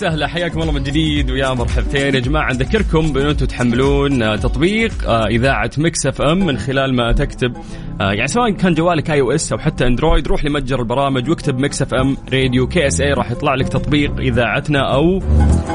وسهلا 0.00 0.26
حياكم 0.26 0.62
الله 0.62 0.72
من 0.72 0.82
جديد 0.82 1.30
ويا 1.30 1.54
مرحبتين. 1.54 2.14
يا 2.14 2.20
جماعة 2.20 2.52
نذكركم 2.52 3.12
بان 3.12 3.26
أنتم 3.26 3.46
تحملون 3.46 4.22
آه، 4.22 4.36
تطبيق 4.36 5.08
آه، 5.08 5.26
إذاعة 5.26 5.70
Mix 5.78 6.06
FM 6.06 6.46
من 6.46 6.58
خلال 6.58 6.94
ما 6.94 7.12
تكتب 7.12 7.56
آه، 8.00 8.12
يعني 8.12 8.26
سواء 8.26 8.50
كان 8.50 8.74
جوالك 8.74 9.10
iOS 9.10 9.52
أو 9.52 9.58
حتى 9.58 9.86
Android 9.86 10.28
روح 10.28 10.44
لمتجر 10.44 10.80
البرامج 10.80 11.30
واكتب 11.30 11.58
Mix 11.58 11.82
FM 11.82 12.16
Radio 12.32 12.66
KSA 12.66 13.12
راح 13.12 13.30
يطلع 13.30 13.54
لك 13.54 13.68
تطبيق 13.68 14.20
إذاعتنا 14.20 14.94
أو 14.94 15.22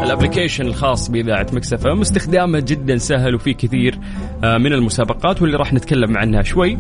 ال 0.04 0.09
application 0.09 0.66
الخاص 0.66 1.10
بإذاعة 1.10 1.48
Mix 1.54 1.74
FM. 1.74 2.02
استخدامه 2.02 2.60
جدا 2.60 2.98
سهل 2.98 3.36
وفي 3.36 3.54
كثير 3.54 4.00
من 4.44 4.74
المسابقات 4.74 5.42
واللي 5.42 5.58
راح 5.58 5.74
نتكلم 5.74 6.18
عنها 6.18 6.42
شوي. 6.42 6.78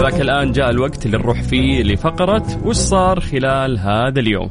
ولكن 0.00 0.20
الآن 0.20 0.52
جاء 0.52 0.70
الوقت 0.70 1.06
اللي 1.06 1.18
نروح 1.18 1.42
فيه 1.42 1.82
لفقرة 1.82 2.46
وش 2.64 2.76
صار 2.76 3.20
خلال 3.20 3.78
هذا 3.78 4.20
اليوم؟ 4.20 4.50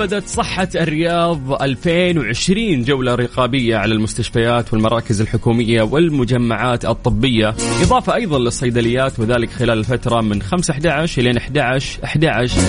نفذت 0.00 0.28
صحة 0.28 0.68
الرياض 0.74 1.62
2020 1.62 2.82
جولة 2.82 3.14
رقابية 3.14 3.76
على 3.76 3.94
المستشفيات 3.94 4.72
والمراكز 4.72 5.20
الحكومية 5.20 5.82
والمجمعات 5.82 6.84
الطبية. 6.84 7.54
إضافة 7.82 8.14
أيضا 8.14 8.38
للصيدليات 8.38 9.18
وذلك 9.18 9.50
خلال 9.50 9.78
الفترة 9.78 10.20
من 10.20 10.42
5 10.42 10.72
11 10.72 11.22
إلى 11.22 11.38
11 11.38 12.04
11 12.04 12.60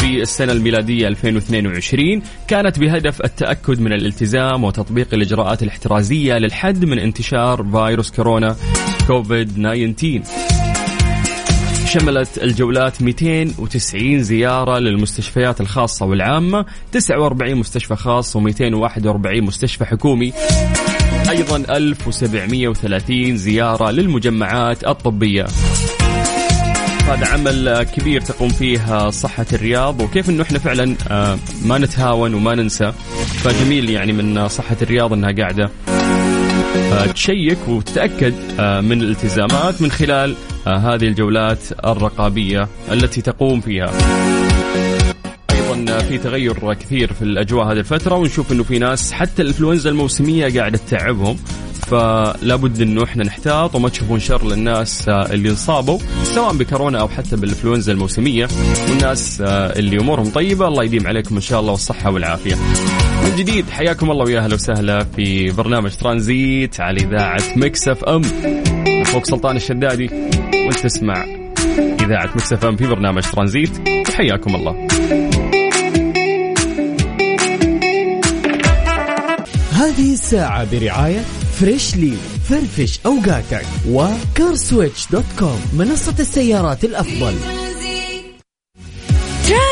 في 0.00 0.22
السنة 0.22 0.52
الميلادية 0.52 1.08
2022 1.08 2.22
كانت 2.48 2.78
بهدف 2.78 3.20
التأكد 3.20 3.80
من 3.80 3.92
الالتزام 3.92 4.64
وتطبيق 4.64 5.14
الإجراءات 5.14 5.62
الاحترازية 5.62 6.34
للحد 6.34 6.84
من 6.84 6.98
انتشار 6.98 7.66
فيروس 7.72 8.10
كورونا 8.10 8.56
كوفيد 9.06 9.52
19 9.52 10.55
شملت 12.00 12.38
الجولات 12.38 13.02
290 13.02 14.22
زيارة 14.22 14.78
للمستشفيات 14.78 15.60
الخاصة 15.60 16.06
والعامة 16.06 16.66
49 16.92 17.54
مستشفى 17.54 17.96
خاص 17.96 18.36
و241 18.36 18.40
مستشفى 19.26 19.84
حكومي. 19.84 20.32
أيضا 21.30 21.56
1730 21.56 23.36
زيارة 23.36 23.90
للمجمعات 23.90 24.84
الطبية. 24.84 25.46
هذا 27.08 27.26
عمل 27.26 27.82
كبير 27.82 28.20
تقوم 28.20 28.48
فيه 28.48 29.10
صحة 29.10 29.46
الرياض 29.52 30.00
وكيف 30.00 30.30
إنه 30.30 30.42
إحنا 30.42 30.58
فعلا 30.58 30.96
آه، 31.08 31.38
ما 31.64 31.78
نتهاون 31.78 32.34
وما 32.34 32.54
ننسى. 32.54 32.92
فجميل 33.44 33.90
يعني 33.90 34.12
من 34.12 34.48
صحة 34.48 34.76
الرياض 34.82 35.12
إنها 35.12 35.32
قاعدة 35.32 35.70
تشيك 37.12 37.58
وتتأكد 37.68 38.34
آه، 38.60 38.80
من 38.80 39.00
الالتزامات 39.00 39.82
من 39.82 39.90
خلال 39.90 40.34
هذه 40.66 41.04
الجولات 41.04 41.58
الرقابية 41.84 42.68
التي 42.92 43.22
تقوم 43.22 43.60
فيها 43.60 43.90
أيضا 45.50 45.98
في 45.98 46.18
تغير 46.18 46.74
كثير 46.74 47.12
في 47.12 47.22
الأجواء 47.22 47.72
هذه 47.72 47.78
الفترة 47.78 48.14
ونشوف 48.14 48.52
إنه 48.52 48.62
في 48.62 48.78
ناس 48.78 49.12
حتى 49.12 49.42
الإنفلونزا 49.42 49.90
الموسمية 49.90 50.58
قاعدة 50.58 50.78
تتعبهم 50.78 51.36
فلا 51.86 52.56
بد 52.56 52.80
إنه 52.80 53.04
إحنا 53.04 53.24
نحتاط 53.24 53.74
وما 53.74 53.88
تشوفون 53.88 54.20
شر 54.20 54.46
للناس 54.46 55.08
اللي 55.08 55.50
انصابوا 55.50 55.98
سواء 56.24 56.54
بكورونا 56.54 57.00
أو 57.00 57.08
حتى 57.08 57.36
بالإنفلونزا 57.36 57.92
الموسمية 57.92 58.48
والناس 58.88 59.40
اللي 59.40 60.00
أمورهم 60.00 60.30
طيبة 60.30 60.68
الله 60.68 60.84
يديم 60.84 61.06
عليكم 61.06 61.34
إن 61.34 61.40
شاء 61.40 61.60
الله 61.60 61.72
والصحة 61.72 62.10
والعافية. 62.10 62.54
من 63.26 63.36
جديد. 63.36 63.70
حياكم 63.70 64.10
الله 64.10 64.24
ويا 64.24 64.40
أهلا 64.40 64.54
وسهلا 64.54 65.04
في 65.04 65.50
برنامج 65.52 65.90
ترانزيت 65.90 66.80
على 66.80 67.00
إذاعة 67.00 67.42
Mix 67.56 67.88
FM. 67.88 68.22
أخوك 69.02 69.26
سلطان 69.26 69.56
الشدادي. 69.56 70.10
وانت 70.54 70.78
تسمع 70.78 71.24
إذاعة 72.00 72.30
Mix 72.34 72.52
FM 72.52 72.76
في 72.76 72.86
برنامج 72.86 73.22
ترانزيت. 73.22 73.88
حياكم 74.16 74.54
الله. 74.54 74.86
هذه 79.72 80.12
الساعة 80.12 80.66
برعاية 80.72 81.20
Freshly 81.60 82.12
فرفش 82.48 83.00
أوقاتك 83.06 83.66
و 83.88 84.00
CarSwitch 84.00 85.06
dot 85.10 85.24
com 85.38 85.60
منصة 85.72 86.14
السيارات 86.18 86.84
الأفضل. 86.84 87.34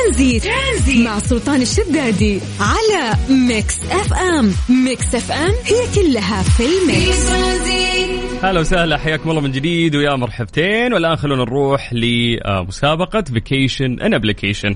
ترانزيت, 0.04 0.44
ترانزيت 0.44 1.06
مع 1.06 1.18
سلطان 1.18 1.62
الشدادي 1.62 2.40
على 2.60 3.16
Mix 3.30 3.78
FM. 3.90 4.52
Mix 4.68 5.14
FM 5.14 5.52
هي 5.64 5.94
كلها 5.94 6.42
في 6.42 6.62
ال 6.62 6.76
Mix. 6.76 7.30
هلا 8.42 8.60
وسهلا 8.60 8.98
حياكم 8.98 9.30
الله 9.30 9.40
من 9.40 9.52
جديد 9.52 9.96
ويا 9.96 10.16
مرحبتين. 10.16 10.92
والآن 10.92 11.16
خلونا 11.16 11.44
نروح 11.44 11.92
لمسابقة 11.92 13.22
vacation 13.22 14.00
in 14.00 14.14
application 14.14 14.74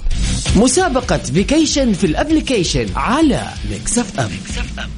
مسابقة 0.57 1.19
vacation 1.19 1.93
في 1.93 2.05
ال 2.05 2.12
application 2.12 2.87
على 2.97 3.43
Mix 3.71 3.99
FM, 3.99 4.31
Mix 4.31 4.59
FM. 4.59 4.91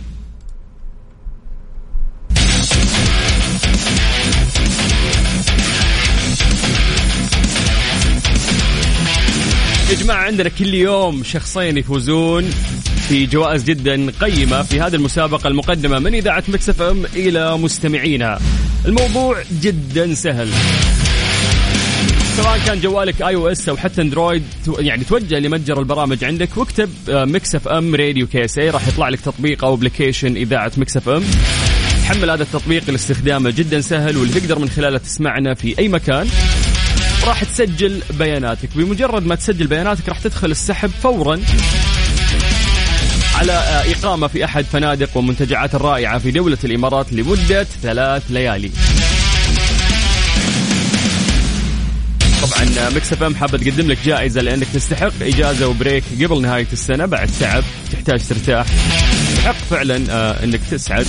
يا 9.90 9.94
جماعة 9.94 10.22
عندنا 10.24 10.48
كل 10.48 10.74
يوم 10.74 11.24
شخصين 11.24 11.76
يفوزون 11.76 12.50
في 13.08 13.26
جوائز 13.26 13.64
جدا 13.64 14.10
قيمة 14.20 14.62
في 14.62 14.80
هذه 14.80 14.94
المسابقة 14.94 15.48
المقدمة 15.48 15.98
من 15.98 16.14
إذاعة 16.14 16.44
Mix 16.48 16.82
FM 16.82 17.04
إلى 17.14 17.58
مستمعينا. 17.58 18.38
الموضوع 18.86 19.42
جدا 19.62 20.14
سهل. 20.14 20.48
سواء 22.36 22.58
كان 22.66 22.80
جوالك 22.80 23.22
iOS 23.22 23.68
أو 23.68 23.76
حتى 23.76 24.02
Android 24.02 24.42
يعني 24.78 25.04
توجه 25.04 25.38
لمتجر 25.38 25.78
البرامج 25.78 26.24
عندك 26.24 26.56
واكتب 26.56 26.90
Mix 27.08 27.54
FM 27.54 27.94
Radio 27.94 28.26
KSA 28.26 28.70
راح 28.70 28.88
يطلع 28.88 29.08
لك 29.08 29.20
تطبيق 29.20 29.64
أو 29.64 29.74
application 29.74 30.36
إذاعة 30.36 30.72
Mix 30.76 30.96
FM. 30.96 31.22
حمل 32.04 32.30
هذا 32.30 32.42
التطبيق 32.42 32.82
الاستخدامه 32.88 33.50
جدا 33.50 33.80
سهل 33.80 34.16
واللي 34.16 34.40
تقدر 34.40 34.58
من 34.58 34.68
خلاله 34.68 34.98
تسمعنا 34.98 35.54
في 35.54 35.78
أي 35.78 35.88
مكان. 35.88 36.28
راح 37.24 37.44
تسجل 37.44 38.02
بياناتك. 38.10 38.68
بمجرد 38.76 39.26
ما 39.26 39.34
تسجل 39.34 39.66
بياناتك 39.66 40.08
راح 40.08 40.18
تدخل 40.18 40.50
السحب 40.50 40.90
فورا 41.02 41.40
على 43.34 43.52
آه، 43.52 43.92
إقامة 43.92 44.26
في 44.26 44.44
أحد 44.44 44.64
فنادق 44.64 45.16
ومنتجعات 45.16 45.74
الرائعة 45.74 46.18
في 46.18 46.30
دولة 46.30 46.58
الإمارات 46.64 47.12
لمدة 47.12 47.64
ثلاث 47.64 48.22
ليالي. 48.30 48.70
طبعا 52.42 52.90
Mix 52.90 53.12
FM 53.12 53.34
حابه 53.34 53.58
تقدم 53.58 53.90
لك 53.90 53.98
جائزة 54.04 54.40
لأنك 54.40 54.66
تستحق 54.74 55.12
إجازة 55.22 55.68
و 55.68 55.74
break 55.74 56.04
قبل 56.22 56.42
نهاية 56.42 56.66
السنة 56.72 57.06
بعد 57.06 57.30
تعب 57.40 57.64
تحتاج 57.92 58.20
ترتاح. 58.28 58.66
تستحق 59.28 59.56
فعلا 59.70 60.04
آه، 60.10 60.44
إنك 60.44 60.60
تسعد 60.70 61.06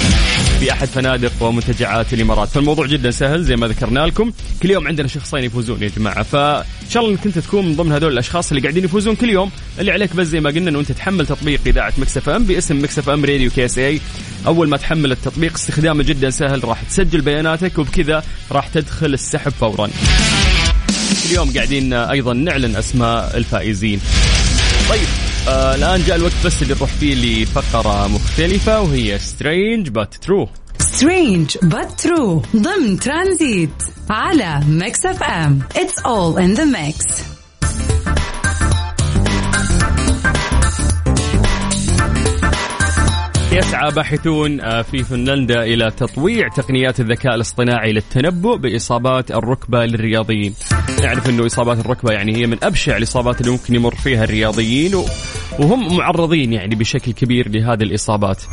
في 0.60 0.72
احد 0.72 0.88
فنادق 0.88 1.32
ومنتجعات 1.40 2.14
الإمارات. 2.14 2.50
فالموضوع 2.50 2.86
جدا 2.86 3.12
سهل 3.12 3.44
زي 3.44 3.56
ما 3.56 3.68
ذكرنا 3.68 4.00
لكم. 4.00 4.32
كل 4.64 4.72
يوم 4.72 4.88
عندنا 4.88 5.08
شخصين 5.08 5.44
يفوزون 5.44 5.84
يا 5.84 5.92
جماعة. 5.98 6.24
فان 6.24 6.66
شاء 6.90 7.04
الله 7.04 7.16
إنك 7.16 7.26
أنت 7.26 7.40
تكون 7.40 7.66
من 7.66 7.76
ضمن 7.76 7.92
هذول 7.92 8.14
الأشخاص 8.14 8.52
اللي 8.52 8.62
قاعدين 8.62 8.86
يفوزون 8.86 9.16
كل 9.16 9.30
يوم. 9.30 9.52
اللي 9.80 9.92
عليك 9.92 10.16
بس 10.16 10.28
زي 10.28 10.40
ما 10.40 10.50
قلنا 10.50 10.70
إنه 10.70 10.80
أنت 10.80 10.92
تحمل 10.92 11.26
تطبيق 11.28 11.60
إذاعة 11.68 11.94
Mix 11.98 12.18
FM 12.18 12.44
باسم 12.44 12.84
Mix 12.84 13.00
FM 13.00 13.26
Radio 13.26 13.52
KSA 13.52 14.00
أول 14.48 14.70
ما 14.70 14.78
تحمل 14.78 15.12
التطبيق 15.12 15.54
استخدامه 15.54 16.04
جدا 16.04 16.30
سهل 16.30 16.64
راح 16.64 16.84
تسجل 16.84 17.22
بياناتك 17.22 17.78
وبكذا 17.78 18.24
راح 18.52 18.68
تدخل 18.68 19.14
السحب 19.14 19.52
فورا. 19.52 19.90
اليوم 21.26 21.54
قاعدين 21.54 21.94
أيضا 21.94 22.34
نعلن 22.34 22.76
أسماء 22.76 23.38
الفائزين. 23.38 24.00
طيب 24.90 25.08
آه 25.48 25.76
الآن 25.76 26.04
جاء 26.08 26.16
الوقت 26.16 26.34
بس 26.46 26.62
اللي 26.62 26.74
نروح 26.74 26.90
فيه 26.90 27.44
لفقرة 27.44 28.08
مختلفة 28.08 28.82
وهي 28.82 29.20
strange 29.20 31.58
but 31.58 31.64
true 31.64 31.73
strange 31.73 31.89
but 31.89 31.96
true 32.04 32.42
ضمن 32.56 33.00
ترانزيت 33.00 33.70
على 34.10 34.62
Mix 34.68 35.06
FM. 35.06 35.60
It's 35.76 36.00
all 36.00 36.42
in 36.42 36.54
the 36.54 36.66
Mix 36.66 37.06
يسعى 43.52 43.92
باحثون 43.92 44.62
آه، 44.62 44.82
في 44.82 45.04
فنلندا 45.04 45.64
إلى 45.64 45.92
تطويع 45.92 46.48
تقنيات 46.48 47.00
الذكاء 47.00 47.36
الاصطناعي 47.36 47.92
للتنبؤ 47.92 48.58
بإصابات 48.58 49.32
الركبة 49.32 49.86
للرياضيين. 49.86 50.54
نعرف 51.02 51.30
أنه 51.30 51.46
إصابات 51.46 51.80
الركبة 51.80 52.12
يعني 52.12 52.36
هي 52.36 52.48
من 52.48 52.58
أبشع 52.64 52.98
الإصابات 52.98 53.42
اللي 53.42 53.52
ممكن 53.52 53.76
يمر 53.76 53.96
فيها 53.96 54.24
الرياضيين 54.24 54.96
وهم 55.60 55.98
معرضين 55.98 56.54
يعني 56.54 56.76
بشكل 56.76 57.12
كبير 57.12 57.50
لهذه 57.50 57.84
الإصابات. 57.84 58.44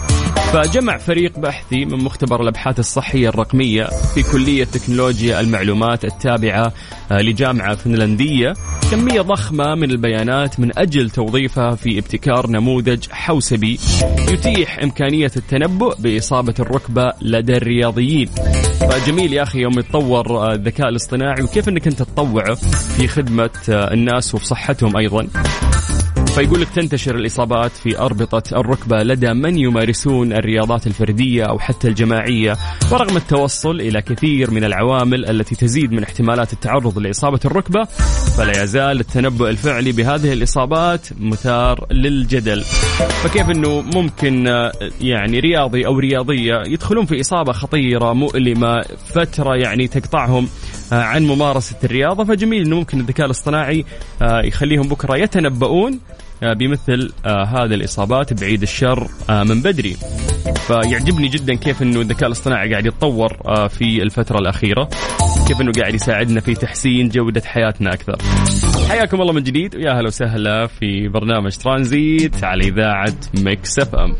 فجمع 0.52 0.96
فريق 0.96 1.38
بحثي 1.38 1.84
من 1.84 2.04
مختبر 2.04 2.42
الأبحاث 2.42 2.78
الصحية 2.78 3.28
الرقمية 3.28 3.84
في 4.14 4.22
كلية 4.22 4.64
تكنولوجيا 4.64 5.40
المعلومات 5.40 6.04
التابعة 6.04 6.72
آه، 7.12 7.20
لجامعة 7.20 7.74
فنلندية. 7.74 8.54
كمية 8.90 9.20
ضخمة 9.20 9.74
من 9.74 9.90
البيانات 9.90 10.60
من 10.60 10.78
أجل 10.78 11.10
توظيفها 11.10 11.74
في 11.74 11.98
ابتكار 11.98 12.50
نموذج 12.50 13.04
حوسبي 13.10 13.78
يتيح 14.30 14.78
إمكانية 14.78 15.30
التنبؤ 15.36 15.94
بإصابة 16.00 16.54
الركبة 16.60 17.12
لدى 17.22 17.56
الرياضيين. 17.56 18.28
فجميل 18.90 19.32
يا 19.32 19.42
أخي 19.42 19.58
يوم 19.60 19.78
يتطور 19.78 20.30
آه، 20.30 20.52
الذكاء 20.52 20.88
الاصطناعي 20.88 21.42
وكيف 21.42 21.68
أنك 21.68 21.86
أنت 21.86 22.02
تطوعه 22.02 22.54
في 22.96 23.08
خدمة 23.08 23.50
آه، 23.68 23.92
الناس 23.94 24.34
وفي 24.34 24.46
صحتهم 24.46 24.96
أيضا. 24.96 25.28
فيقول 26.34 26.60
لك 26.60 26.68
تنتشر 26.68 27.14
الإصابات 27.14 27.72
في 27.72 27.98
أربطة 27.98 28.42
الركبة 28.60 28.96
لدى 28.96 29.32
من 29.32 29.58
يمارسون 29.58 30.32
الرياضات 30.32 30.86
الفردية 30.86 31.44
أو 31.44 31.58
حتى 31.58 31.88
الجماعية. 31.88 32.56
ورغم 32.92 33.16
التوصل 33.16 33.80
إلى 33.80 34.02
كثير 34.02 34.50
من 34.50 34.64
العوامل 34.64 35.30
التي 35.30 35.54
تزيد 35.54 35.92
من 35.92 36.02
احتمالات 36.02 36.52
التعرض 36.52 36.98
لإصابة 36.98 37.40
الركبة 37.44 37.84
فلا 38.36 38.62
يزال 38.62 39.00
التنبؤ 39.00 39.48
الفعلي 39.48 39.92
بهذه 39.92 40.32
الإصابات 40.32 41.06
مثار 41.20 41.86
للجدل. 41.90 42.62
فكيف 43.22 43.50
أنه 43.50 43.80
ممكن 43.80 44.46
يعني 45.00 45.40
رياضي 45.40 45.86
أو 45.86 45.98
رياضية 45.98 46.62
يدخلون 46.66 47.06
في 47.06 47.20
إصابة 47.20 47.52
خطيرة 47.52 48.12
مؤلمة 48.12 48.82
فترة 49.14 49.56
يعني 49.56 49.88
تقطعهم 49.88 50.48
آه، 50.92 51.02
عن 51.02 51.22
ممارسة 51.22 51.76
الرياضة؟ 51.84 52.24
فجميل 52.24 52.66
أنه 52.66 52.76
ممكن 52.76 53.00
الذكاء 53.00 53.26
الاصطناعي 53.26 53.84
آه، 54.22 54.42
يخليهم 54.44 54.88
بكرة 54.88 55.16
يتنبؤون 55.16 56.00
بمثل 56.42 57.12
آه، 57.26 57.44
هذه 57.44 57.74
الإصابات 57.74 58.40
بعيد 58.40 58.62
الشر 58.62 59.08
آه، 59.30 59.42
من 59.42 59.62
بدري. 59.62 59.96
فيعجبني 60.66 61.28
جدا 61.28 61.54
كيف 61.54 61.82
أنه 61.82 62.00
الذكاء 62.00 62.26
الاصطناعي 62.26 62.70
قاعد 62.70 62.86
يتطور 62.86 63.36
آه، 63.44 63.66
في 63.68 64.02
الفترة 64.02 64.38
الأخيرة. 64.38 64.88
كيف 65.48 65.60
أنه 65.60 65.72
قاعد 65.72 65.94
يساعدنا 65.94 66.40
في 66.40 66.54
تحسين 66.54 67.08
جودة 67.08 67.42
حياتنا 67.44 67.94
أكثر. 67.94 68.18
حياكم 68.88 69.20
الله 69.20 69.32
من 69.32 69.42
جديد 69.42 69.76
ويا 69.76 69.92
هلا 69.92 70.06
وسهلا 70.06 70.66
في 70.66 71.08
برنامج 71.08 71.56
ترانزيت 71.56 72.44
على 72.44 72.64
إذاعة 72.68 73.14
Mix 73.34 73.78
FM. 73.78 74.14